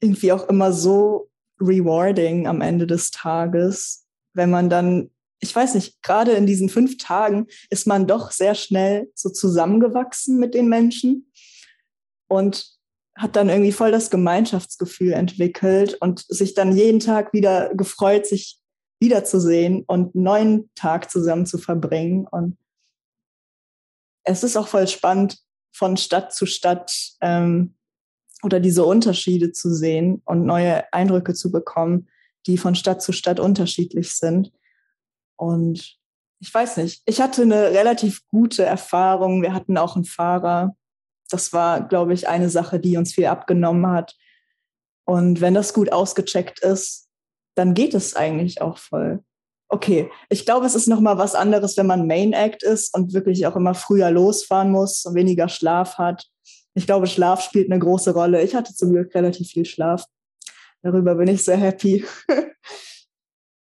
irgendwie 0.00 0.32
auch 0.32 0.48
immer 0.48 0.72
so 0.72 1.30
rewarding 1.60 2.46
am 2.46 2.62
Ende 2.62 2.86
des 2.86 3.10
Tages, 3.10 4.06
wenn 4.32 4.48
man 4.48 4.70
dann 4.70 5.10
ich 5.42 5.54
weiß 5.54 5.74
nicht, 5.74 6.00
gerade 6.02 6.32
in 6.32 6.46
diesen 6.46 6.68
fünf 6.68 6.98
Tagen 6.98 7.48
ist 7.68 7.86
man 7.88 8.06
doch 8.06 8.30
sehr 8.30 8.54
schnell 8.54 9.10
so 9.14 9.28
zusammengewachsen 9.28 10.38
mit 10.38 10.54
den 10.54 10.68
Menschen 10.68 11.32
und 12.28 12.78
hat 13.16 13.34
dann 13.34 13.48
irgendwie 13.48 13.72
voll 13.72 13.90
das 13.90 14.08
Gemeinschaftsgefühl 14.08 15.12
entwickelt 15.12 15.94
und 16.00 16.24
sich 16.28 16.54
dann 16.54 16.76
jeden 16.76 17.00
Tag 17.00 17.32
wieder 17.32 17.74
gefreut, 17.74 18.24
sich 18.24 18.60
wiederzusehen 19.00 19.82
und 19.86 20.14
einen 20.14 20.24
neuen 20.24 20.70
Tag 20.76 21.10
zusammen 21.10 21.44
zu 21.44 21.58
verbringen. 21.58 22.28
Und 22.30 22.56
es 24.22 24.44
ist 24.44 24.56
auch 24.56 24.68
voll 24.68 24.86
spannend, 24.86 25.38
von 25.74 25.96
Stadt 25.96 26.32
zu 26.32 26.46
Stadt 26.46 27.16
ähm, 27.20 27.74
oder 28.44 28.60
diese 28.60 28.84
Unterschiede 28.84 29.50
zu 29.50 29.74
sehen 29.74 30.22
und 30.24 30.46
neue 30.46 30.90
Eindrücke 30.92 31.34
zu 31.34 31.50
bekommen, 31.50 32.08
die 32.46 32.58
von 32.58 32.76
Stadt 32.76 33.02
zu 33.02 33.12
Stadt 33.12 33.40
unterschiedlich 33.40 34.12
sind. 34.12 34.52
Und 35.42 35.98
ich 36.38 36.54
weiß 36.54 36.76
nicht, 36.76 37.02
ich 37.04 37.20
hatte 37.20 37.42
eine 37.42 37.72
relativ 37.72 38.22
gute 38.28 38.64
Erfahrung. 38.64 39.42
Wir 39.42 39.52
hatten 39.52 39.76
auch 39.76 39.96
einen 39.96 40.04
Fahrer. 40.04 40.76
Das 41.30 41.52
war, 41.52 41.88
glaube 41.88 42.14
ich, 42.14 42.28
eine 42.28 42.48
Sache, 42.48 42.78
die 42.78 42.96
uns 42.96 43.12
viel 43.12 43.26
abgenommen 43.26 43.88
hat. 43.88 44.14
Und 45.04 45.40
wenn 45.40 45.54
das 45.54 45.74
gut 45.74 45.90
ausgecheckt 45.90 46.60
ist, 46.60 47.08
dann 47.56 47.74
geht 47.74 47.92
es 47.92 48.14
eigentlich 48.14 48.62
auch 48.62 48.78
voll. 48.78 49.24
Okay, 49.68 50.12
ich 50.28 50.44
glaube, 50.44 50.64
es 50.64 50.76
ist 50.76 50.86
noch 50.86 51.00
mal 51.00 51.18
was 51.18 51.34
anderes, 51.34 51.76
wenn 51.76 51.88
man 51.88 52.06
Main 52.06 52.34
Act 52.34 52.62
ist 52.62 52.94
und 52.94 53.12
wirklich 53.12 53.44
auch 53.48 53.56
immer 53.56 53.74
früher 53.74 54.12
losfahren 54.12 54.70
muss 54.70 55.04
und 55.04 55.16
weniger 55.16 55.48
Schlaf 55.48 55.98
hat. 55.98 56.28
Ich 56.74 56.86
glaube, 56.86 57.08
Schlaf 57.08 57.42
spielt 57.42 57.68
eine 57.68 57.80
große 57.80 58.14
Rolle. 58.14 58.42
Ich 58.42 58.54
hatte 58.54 58.76
zum 58.76 58.92
Glück 58.92 59.12
relativ 59.12 59.48
viel 59.48 59.64
Schlaf. 59.64 60.04
Darüber 60.82 61.16
bin 61.16 61.26
ich 61.26 61.44
sehr 61.44 61.56
happy. 61.56 62.04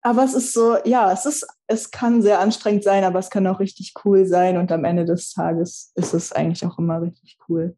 aber 0.09 0.23
es 0.23 0.33
ist 0.33 0.53
so, 0.53 0.75
ja, 0.85 1.11
es 1.11 1.27
ist, 1.27 1.45
es 1.67 1.91
kann 1.91 2.23
sehr 2.23 2.39
anstrengend 2.39 2.83
sein, 2.83 3.03
aber 3.03 3.19
es 3.19 3.29
kann 3.29 3.45
auch 3.45 3.59
richtig 3.59 3.93
cool 4.03 4.25
sein 4.25 4.57
und 4.57 4.71
am 4.71 4.83
Ende 4.83 5.05
des 5.05 5.33
Tages 5.33 5.91
ist 5.93 6.15
es 6.15 6.31
eigentlich 6.31 6.65
auch 6.65 6.79
immer 6.79 6.99
richtig 7.03 7.37
cool, 7.47 7.77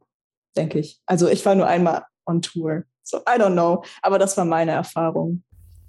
denke 0.55 0.79
ich. 0.79 1.01
Also 1.05 1.27
ich 1.27 1.45
war 1.45 1.55
nur 1.55 1.67
einmal 1.67 2.05
on 2.25 2.41
Tour, 2.41 2.83
so 3.03 3.17
I 3.17 3.37
don't 3.37 3.51
know, 3.51 3.83
aber 4.01 4.17
das 4.17 4.37
war 4.37 4.45
meine 4.45 4.71
Erfahrung. 4.71 5.43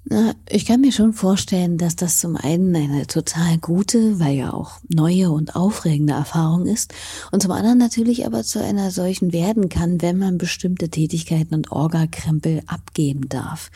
Na, 0.05 0.35
ich 0.48 0.66
kann 0.66 0.81
mir 0.81 0.90
schon 0.90 1.12
vorstellen, 1.12 1.78
dass 1.78 1.94
das 1.94 2.18
zum 2.18 2.35
einen 2.35 2.74
eine 2.74 3.07
total 3.07 3.59
gute, 3.59 4.18
weil 4.18 4.34
ja 4.34 4.53
auch 4.53 4.80
neue 4.88 5.30
und 5.30 5.55
aufregende 5.55 6.14
Erfahrung 6.14 6.66
ist 6.66 6.93
und 7.30 7.40
zum 7.40 7.53
anderen 7.53 7.78
natürlich 7.78 8.26
aber 8.26 8.43
zu 8.43 8.61
einer 8.61 8.90
solchen 8.90 9.32
werden 9.32 9.68
kann, 9.68 10.03
wenn 10.03 10.18
man 10.18 10.38
bestimmte 10.38 10.88
Tätigkeiten 10.88 11.55
und 11.55 11.70
Orgakrempel 11.70 12.62
abgeben 12.66 13.28
darf 13.28 13.70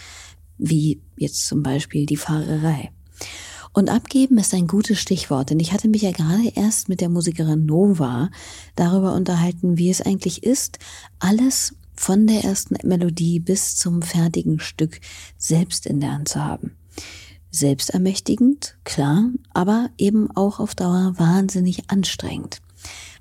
wie 0.59 1.01
jetzt 1.17 1.47
zum 1.47 1.63
Beispiel 1.63 2.07
die 2.07 2.17
Fahrerei. 2.17 2.91
Und 3.73 3.91
abgeben 3.91 4.39
ist 4.39 4.55
ein 4.55 4.67
gutes 4.67 4.99
Stichwort, 4.99 5.51
denn 5.51 5.61
ich 5.61 5.73
hatte 5.73 5.89
mich 5.89 6.01
ja 6.01 6.11
gerade 6.11 6.51
erst 6.55 6.89
mit 6.89 7.03
der 7.03 7.11
Musikerin 7.11 7.67
Nova 7.67 8.31
darüber 8.75 9.13
unterhalten, 9.13 9.77
wie 9.77 9.91
es 9.91 10.01
eigentlich 10.01 10.43
ist, 10.45 10.79
alles 11.19 11.75
von 11.95 12.27
der 12.27 12.45
ersten 12.45 12.77
Melodie 12.89 13.39
bis 13.39 13.77
zum 13.77 14.01
fertigen 14.01 14.61
Stück 14.61 15.01
selbst 15.37 15.87
in 15.87 16.01
der 16.01 16.13
Hand 16.13 16.29
zu 16.29 16.43
haben. 16.43 16.73
Selbstermächtigend, 17.51 18.77
klar, 18.85 19.31
aber 19.53 19.91
eben 19.99 20.31
auch 20.31 20.59
auf 20.59 20.75
Dauer 20.75 21.15
wahnsinnig 21.17 21.91
anstrengend. 21.91 22.61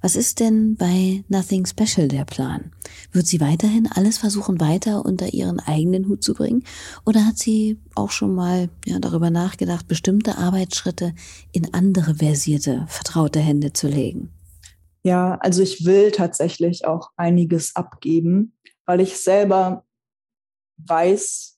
Was 0.01 0.15
ist 0.15 0.39
denn 0.39 0.75
bei 0.75 1.23
Nothing 1.29 1.65
Special 1.65 2.07
der 2.07 2.25
Plan? 2.25 2.71
Wird 3.11 3.27
sie 3.27 3.41
weiterhin 3.41 3.87
alles 3.87 4.17
versuchen, 4.17 4.59
weiter 4.59 5.05
unter 5.05 5.33
ihren 5.33 5.59
eigenen 5.59 6.07
Hut 6.07 6.23
zu 6.23 6.33
bringen? 6.33 6.63
Oder 7.05 7.25
hat 7.25 7.37
sie 7.37 7.79
auch 7.95 8.11
schon 8.11 8.35
mal 8.35 8.69
ja, 8.85 8.99
darüber 8.99 9.29
nachgedacht, 9.29 9.87
bestimmte 9.87 10.37
Arbeitsschritte 10.37 11.13
in 11.51 11.73
andere 11.73 12.15
versierte, 12.15 12.85
vertraute 12.87 13.39
Hände 13.39 13.73
zu 13.73 13.87
legen? 13.87 14.29
Ja, 15.03 15.35
also 15.35 15.61
ich 15.61 15.85
will 15.85 16.11
tatsächlich 16.11 16.85
auch 16.85 17.11
einiges 17.15 17.75
abgeben, 17.75 18.57
weil 18.85 19.01
ich 19.01 19.17
selber 19.17 19.85
weiß, 20.77 21.57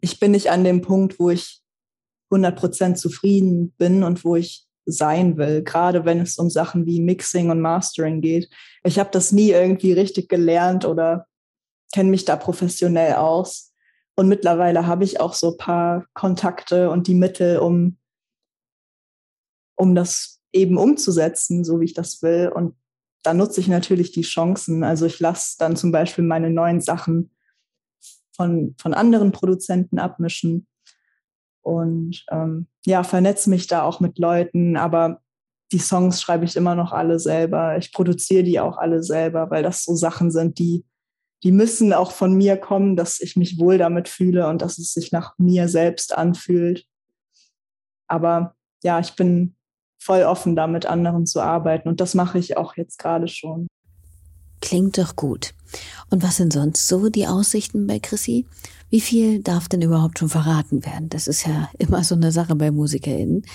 ich 0.00 0.20
bin 0.20 0.30
nicht 0.30 0.50
an 0.50 0.64
dem 0.64 0.80
Punkt, 0.80 1.18
wo 1.18 1.30
ich 1.30 1.62
100% 2.30 2.94
zufrieden 2.94 3.72
bin 3.72 4.04
und 4.04 4.24
wo 4.24 4.36
ich 4.36 4.69
sein 4.86 5.36
will, 5.36 5.62
gerade 5.62 6.04
wenn 6.04 6.20
es 6.20 6.38
um 6.38 6.50
Sachen 6.50 6.86
wie 6.86 7.00
Mixing 7.00 7.50
und 7.50 7.60
Mastering 7.60 8.20
geht. 8.20 8.48
Ich 8.84 8.98
habe 8.98 9.10
das 9.12 9.32
nie 9.32 9.50
irgendwie 9.50 9.92
richtig 9.92 10.28
gelernt 10.28 10.84
oder 10.84 11.26
kenne 11.92 12.10
mich 12.10 12.24
da 12.24 12.36
professionell 12.36 13.14
aus. 13.14 13.72
Und 14.16 14.28
mittlerweile 14.28 14.86
habe 14.86 15.04
ich 15.04 15.20
auch 15.20 15.34
so 15.34 15.52
ein 15.52 15.56
paar 15.56 16.06
Kontakte 16.14 16.90
und 16.90 17.06
die 17.06 17.14
Mittel, 17.14 17.58
um, 17.58 17.98
um 19.76 19.94
das 19.94 20.40
eben 20.52 20.76
umzusetzen, 20.76 21.64
so 21.64 21.80
wie 21.80 21.86
ich 21.86 21.94
das 21.94 22.22
will. 22.22 22.50
Und 22.54 22.74
da 23.22 23.34
nutze 23.34 23.60
ich 23.60 23.68
natürlich 23.68 24.12
die 24.12 24.22
Chancen. 24.22 24.82
Also 24.84 25.06
ich 25.06 25.20
lasse 25.20 25.56
dann 25.58 25.76
zum 25.76 25.92
Beispiel 25.92 26.24
meine 26.24 26.50
neuen 26.50 26.80
Sachen 26.80 27.30
von, 28.34 28.74
von 28.78 28.94
anderen 28.94 29.32
Produzenten 29.32 29.98
abmischen 29.98 30.66
und 31.62 32.24
ähm, 32.30 32.66
ja, 32.86 33.02
vernetze 33.02 33.50
mich 33.50 33.66
da 33.66 33.82
auch 33.82 34.00
mit 34.00 34.18
Leuten, 34.18 34.76
aber 34.76 35.20
die 35.72 35.78
Songs 35.78 36.20
schreibe 36.20 36.44
ich 36.44 36.56
immer 36.56 36.74
noch 36.74 36.92
alle 36.92 37.18
selber. 37.18 37.76
Ich 37.78 37.92
produziere 37.92 38.42
die 38.42 38.58
auch 38.58 38.76
alle 38.78 39.02
selber, 39.02 39.50
weil 39.50 39.62
das 39.62 39.84
so 39.84 39.94
Sachen 39.94 40.30
sind, 40.30 40.58
die, 40.58 40.84
die 41.42 41.52
müssen 41.52 41.92
auch 41.92 42.12
von 42.12 42.34
mir 42.34 42.56
kommen, 42.56 42.96
dass 42.96 43.20
ich 43.20 43.36
mich 43.36 43.58
wohl 43.58 43.78
damit 43.78 44.08
fühle 44.08 44.48
und 44.48 44.62
dass 44.62 44.78
es 44.78 44.92
sich 44.92 45.12
nach 45.12 45.34
mir 45.38 45.68
selbst 45.68 46.16
anfühlt. 46.16 46.86
Aber 48.08 48.56
ja, 48.82 48.98
ich 48.98 49.14
bin 49.14 49.54
voll 49.98 50.22
offen, 50.22 50.56
da 50.56 50.66
mit 50.66 50.86
anderen 50.86 51.26
zu 51.26 51.40
arbeiten 51.40 51.88
und 51.88 52.00
das 52.00 52.14
mache 52.14 52.38
ich 52.38 52.56
auch 52.56 52.76
jetzt 52.76 52.98
gerade 52.98 53.28
schon. 53.28 53.66
Klingt 54.60 54.98
doch 54.98 55.16
gut. 55.16 55.54
Und 56.10 56.22
was 56.22 56.36
sind 56.36 56.52
sonst 56.52 56.86
so 56.86 57.08
die 57.08 57.26
Aussichten 57.26 57.86
bei 57.86 57.98
Chrissy? 57.98 58.46
Wie 58.90 59.00
viel 59.00 59.40
darf 59.40 59.68
denn 59.68 59.82
überhaupt 59.82 60.18
schon 60.18 60.28
verraten 60.28 60.84
werden? 60.84 61.08
Das 61.08 61.28
ist 61.28 61.46
ja 61.46 61.70
immer 61.78 62.02
so 62.02 62.16
eine 62.16 62.32
Sache 62.32 62.56
bei 62.56 62.70
MusikerInnen. 62.70 63.46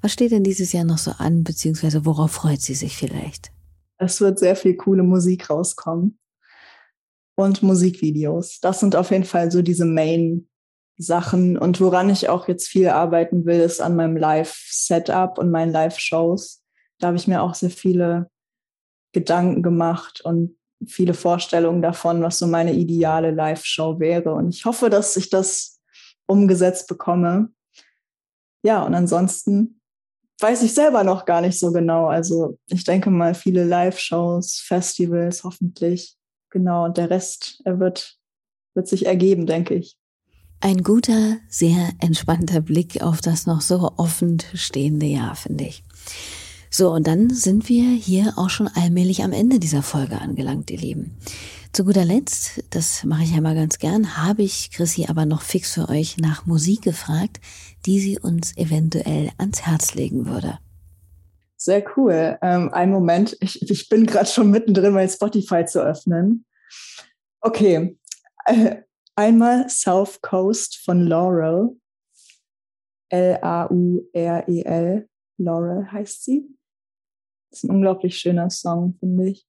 Was 0.00 0.12
steht 0.12 0.30
denn 0.30 0.44
dieses 0.44 0.72
Jahr 0.72 0.84
noch 0.84 0.98
so 0.98 1.10
an, 1.18 1.42
beziehungsweise 1.42 2.06
worauf 2.06 2.30
freut 2.30 2.60
sie 2.60 2.74
sich 2.74 2.96
vielleicht? 2.96 3.50
Es 3.98 4.20
wird 4.20 4.38
sehr 4.38 4.56
viel 4.56 4.76
coole 4.76 5.02
Musik 5.02 5.50
rauskommen. 5.50 6.18
Und 7.36 7.64
Musikvideos. 7.64 8.60
Das 8.60 8.78
sind 8.78 8.94
auf 8.94 9.10
jeden 9.10 9.24
Fall 9.24 9.50
so 9.50 9.60
diese 9.60 9.86
Main-Sachen. 9.86 11.58
Und 11.58 11.80
woran 11.80 12.08
ich 12.08 12.28
auch 12.28 12.46
jetzt 12.46 12.68
viel 12.68 12.88
arbeiten 12.88 13.44
will, 13.44 13.58
ist 13.58 13.80
an 13.80 13.96
meinem 13.96 14.16
Live-Setup 14.16 15.36
und 15.38 15.50
meinen 15.50 15.72
Live-Shows. 15.72 16.62
Da 17.00 17.08
habe 17.08 17.16
ich 17.16 17.26
mir 17.26 17.42
auch 17.42 17.56
sehr 17.56 17.70
viele 17.70 18.30
Gedanken 19.12 19.64
gemacht 19.64 20.20
und 20.20 20.56
viele 20.86 21.14
Vorstellungen 21.14 21.82
davon, 21.82 22.22
was 22.22 22.38
so 22.38 22.46
meine 22.46 22.72
ideale 22.72 23.30
Live-Show 23.30 23.98
wäre. 23.98 24.32
Und 24.34 24.54
ich 24.54 24.64
hoffe, 24.64 24.90
dass 24.90 25.16
ich 25.16 25.30
das 25.30 25.80
umgesetzt 26.26 26.88
bekomme. 26.88 27.50
Ja, 28.62 28.82
und 28.82 28.94
ansonsten 28.94 29.80
weiß 30.40 30.62
ich 30.62 30.74
selber 30.74 31.04
noch 31.04 31.24
gar 31.24 31.40
nicht 31.40 31.58
so 31.58 31.72
genau. 31.72 32.06
Also 32.06 32.58
ich 32.66 32.84
denke 32.84 33.10
mal 33.10 33.34
viele 33.34 33.64
Live-Shows, 33.64 34.60
Festivals 34.60 35.44
hoffentlich. 35.44 36.16
Genau, 36.50 36.84
und 36.84 36.96
der 36.96 37.10
Rest 37.10 37.60
er 37.64 37.80
wird, 37.80 38.16
wird 38.74 38.88
sich 38.88 39.06
ergeben, 39.06 39.46
denke 39.46 39.74
ich. 39.74 39.96
Ein 40.60 40.82
guter, 40.82 41.36
sehr 41.48 41.90
entspannter 42.00 42.60
Blick 42.60 43.02
auf 43.02 43.20
das 43.20 43.46
noch 43.46 43.60
so 43.60 43.92
offen 43.96 44.38
stehende 44.54 45.06
Jahr, 45.06 45.34
finde 45.34 45.64
ich. 45.64 45.84
So, 46.76 46.90
und 46.90 47.06
dann 47.06 47.30
sind 47.30 47.68
wir 47.68 47.84
hier 47.84 48.32
auch 48.34 48.50
schon 48.50 48.66
allmählich 48.66 49.22
am 49.22 49.32
Ende 49.32 49.60
dieser 49.60 49.84
Folge 49.84 50.20
angelangt, 50.20 50.72
ihr 50.72 50.78
Lieben. 50.78 51.16
Zu 51.72 51.84
guter 51.84 52.04
Letzt, 52.04 52.64
das 52.70 53.04
mache 53.04 53.22
ich 53.22 53.32
ja 53.32 53.40
mal 53.40 53.54
ganz 53.54 53.78
gern, 53.78 54.16
habe 54.16 54.42
ich 54.42 54.72
Chrissy 54.72 55.06
aber 55.08 55.24
noch 55.24 55.42
fix 55.42 55.74
für 55.74 55.88
euch 55.88 56.16
nach 56.16 56.46
Musik 56.46 56.82
gefragt, 56.82 57.40
die 57.86 58.00
sie 58.00 58.18
uns 58.18 58.56
eventuell 58.56 59.30
ans 59.38 59.64
Herz 59.64 59.94
legen 59.94 60.26
würde. 60.26 60.58
Sehr 61.56 61.84
cool. 61.96 62.40
Ähm, 62.42 62.74
einen 62.74 62.90
Moment, 62.90 63.36
ich, 63.38 63.62
ich 63.70 63.88
bin 63.88 64.04
gerade 64.04 64.26
schon 64.26 64.50
mittendrin, 64.50 64.94
mein 64.94 65.08
Spotify 65.08 65.64
zu 65.64 65.80
öffnen. 65.80 66.44
Okay, 67.40 67.96
äh, 68.46 68.78
einmal 69.14 69.68
South 69.68 70.20
Coast 70.22 70.78
von 70.84 71.06
Laurel. 71.06 71.76
L-A-U-R-E-L. 73.10 75.08
Laurel 75.38 75.92
heißt 75.92 76.24
sie. 76.24 76.48
Ist 77.54 77.62
ein 77.62 77.70
unglaublich 77.70 78.18
schöner 78.18 78.50
Song, 78.50 78.96
finde 78.98 79.28
ich. 79.28 79.46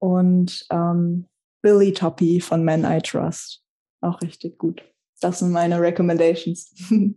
Und 0.00 0.66
ähm, 0.70 1.26
Billy 1.62 1.92
Toppy 1.92 2.40
von 2.40 2.64
Man 2.64 2.84
I 2.84 3.00
Trust. 3.00 3.62
Auch 4.00 4.20
richtig 4.22 4.58
gut. 4.58 4.82
Das 5.20 5.40
sind 5.40 5.52
meine 5.52 5.80
Recommendations. 5.80 6.72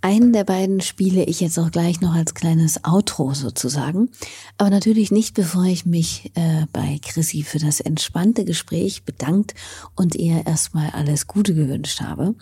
Einen 0.00 0.32
der 0.32 0.44
beiden 0.44 0.80
spiele 0.80 1.24
ich 1.24 1.40
jetzt 1.40 1.58
auch 1.58 1.70
gleich 1.70 2.00
noch 2.00 2.14
als 2.14 2.34
kleines 2.34 2.84
Outro 2.84 3.34
sozusagen. 3.34 4.10
Aber 4.56 4.70
natürlich 4.70 5.10
nicht, 5.10 5.34
bevor 5.34 5.64
ich 5.64 5.84
mich 5.84 6.32
äh, 6.34 6.66
bei 6.72 6.98
Chrissy 7.04 7.42
für 7.42 7.58
das 7.58 7.80
entspannte 7.80 8.44
Gespräch 8.44 9.04
bedankt 9.04 9.54
und 9.96 10.14
ihr 10.14 10.46
erstmal 10.46 10.90
alles 10.90 11.26
Gute 11.26 11.54
gewünscht 11.54 12.00
habe. 12.00 12.34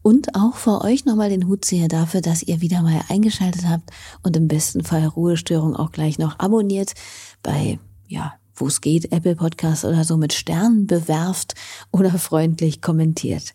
Und 0.00 0.34
auch 0.34 0.56
vor 0.56 0.84
euch 0.84 1.04
nochmal 1.04 1.28
den 1.28 1.46
Hut 1.46 1.64
ziehe 1.64 1.88
dafür, 1.88 2.22
dass 2.22 2.42
ihr 2.42 2.60
wieder 2.60 2.82
mal 2.82 3.02
eingeschaltet 3.08 3.68
habt 3.68 3.90
und 4.22 4.36
im 4.36 4.48
besten 4.48 4.82
Fall 4.82 5.06
Ruhestörung 5.06 5.76
auch 5.76 5.92
gleich 5.92 6.18
noch 6.18 6.38
abonniert 6.38 6.94
bei, 7.42 7.78
ja, 8.08 8.34
wo 8.62 8.68
es 8.68 8.80
geht, 8.80 9.10
Apple 9.10 9.34
Podcast 9.34 9.84
oder 9.84 10.04
so 10.04 10.16
mit 10.16 10.32
Sternen 10.32 10.86
bewerft 10.86 11.54
oder 11.90 12.16
freundlich 12.16 12.80
kommentiert. 12.80 13.52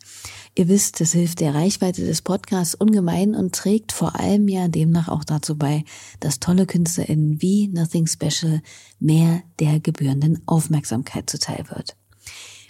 Ihr 0.53 0.67
wisst, 0.67 0.99
es 0.99 1.13
hilft 1.13 1.39
der 1.39 1.55
Reichweite 1.55 2.05
des 2.05 2.21
Podcasts 2.21 2.75
ungemein 2.75 3.33
und 3.33 3.55
trägt 3.55 3.93
vor 3.93 4.19
allem 4.19 4.49
ja 4.49 4.67
demnach 4.67 5.07
auch 5.07 5.23
dazu 5.23 5.57
bei, 5.57 5.85
dass 6.19 6.41
tolle 6.41 6.65
KünstlerInnen 6.65 7.41
wie 7.41 7.69
Nothing 7.69 8.05
Special 8.05 8.61
mehr 8.99 9.43
der 9.59 9.79
gebührenden 9.79 10.41
Aufmerksamkeit 10.45 11.29
zuteil 11.29 11.63
wird. 11.69 11.95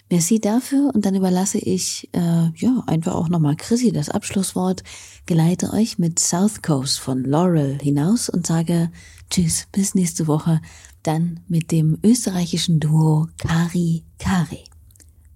Merci 0.08 0.40
dafür 0.40 0.92
und 0.94 1.04
dann 1.04 1.16
überlasse 1.16 1.58
ich 1.58 2.08
äh, 2.12 2.50
ja 2.54 2.84
einfach 2.86 3.16
auch 3.16 3.28
nochmal 3.28 3.56
Chrissy 3.56 3.90
das 3.90 4.10
Abschlusswort, 4.10 4.84
geleite 5.26 5.72
euch 5.72 5.98
mit 5.98 6.20
South 6.20 6.62
Coast 6.62 7.00
von 7.00 7.24
Laurel 7.24 7.78
hinaus 7.82 8.28
und 8.28 8.46
sage 8.46 8.92
Tschüss, 9.28 9.66
bis 9.72 9.94
nächste 9.94 10.26
Woche, 10.26 10.62
dann 11.08 11.40
mit 11.48 11.72
dem 11.72 11.98
österreichischen 12.04 12.80
Duo 12.80 13.28
Kari 13.38 14.04
Kari. 14.18 14.64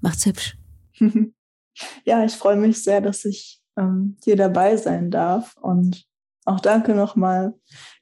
Macht's 0.00 0.26
hübsch. 0.26 0.56
Ja, 2.04 2.22
ich 2.22 2.34
freue 2.34 2.56
mich 2.56 2.84
sehr, 2.84 3.00
dass 3.00 3.24
ich 3.24 3.62
ähm, 3.78 4.18
hier 4.22 4.36
dabei 4.36 4.76
sein 4.76 5.10
darf. 5.10 5.56
Und 5.56 6.04
auch 6.44 6.60
danke 6.60 6.94
nochmal 6.94 7.54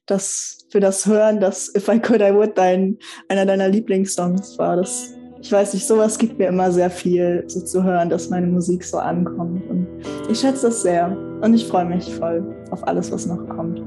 dass, 0.07 0.67
für 0.71 0.81
das 0.81 1.07
Hören, 1.07 1.39
dass 1.39 1.73
If 1.73 1.87
I 1.87 2.01
Could, 2.01 2.21
I 2.21 2.35
Would 2.35 2.59
dein, 2.59 2.99
einer 3.29 3.47
deiner 3.47 3.69
Lieblingssongs 3.69 4.59
war. 4.59 4.77
Das, 4.77 5.15
ich 5.41 5.53
weiß 5.53 5.73
nicht, 5.75 5.87
sowas 5.87 6.19
gibt 6.19 6.37
mir 6.39 6.49
immer 6.49 6.73
sehr 6.73 6.91
viel, 6.91 7.45
so 7.47 7.61
zu 7.61 7.85
hören, 7.85 8.11
dass 8.11 8.29
meine 8.29 8.49
Musik 8.49 8.83
so 8.83 8.99
ankommt. 8.99 9.65
Und 9.71 9.87
ich 10.29 10.41
schätze 10.41 10.67
das 10.67 10.83
sehr. 10.83 11.17
Und 11.41 11.55
ich 11.55 11.65
freue 11.69 11.85
mich 11.85 12.13
voll 12.17 12.43
auf 12.73 12.85
alles, 12.89 13.13
was 13.13 13.27
noch 13.27 13.49
kommt. 13.49 13.81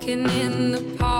Walking 0.00 0.30
in 0.30 0.72
the 0.72 0.80
park. 0.96 1.19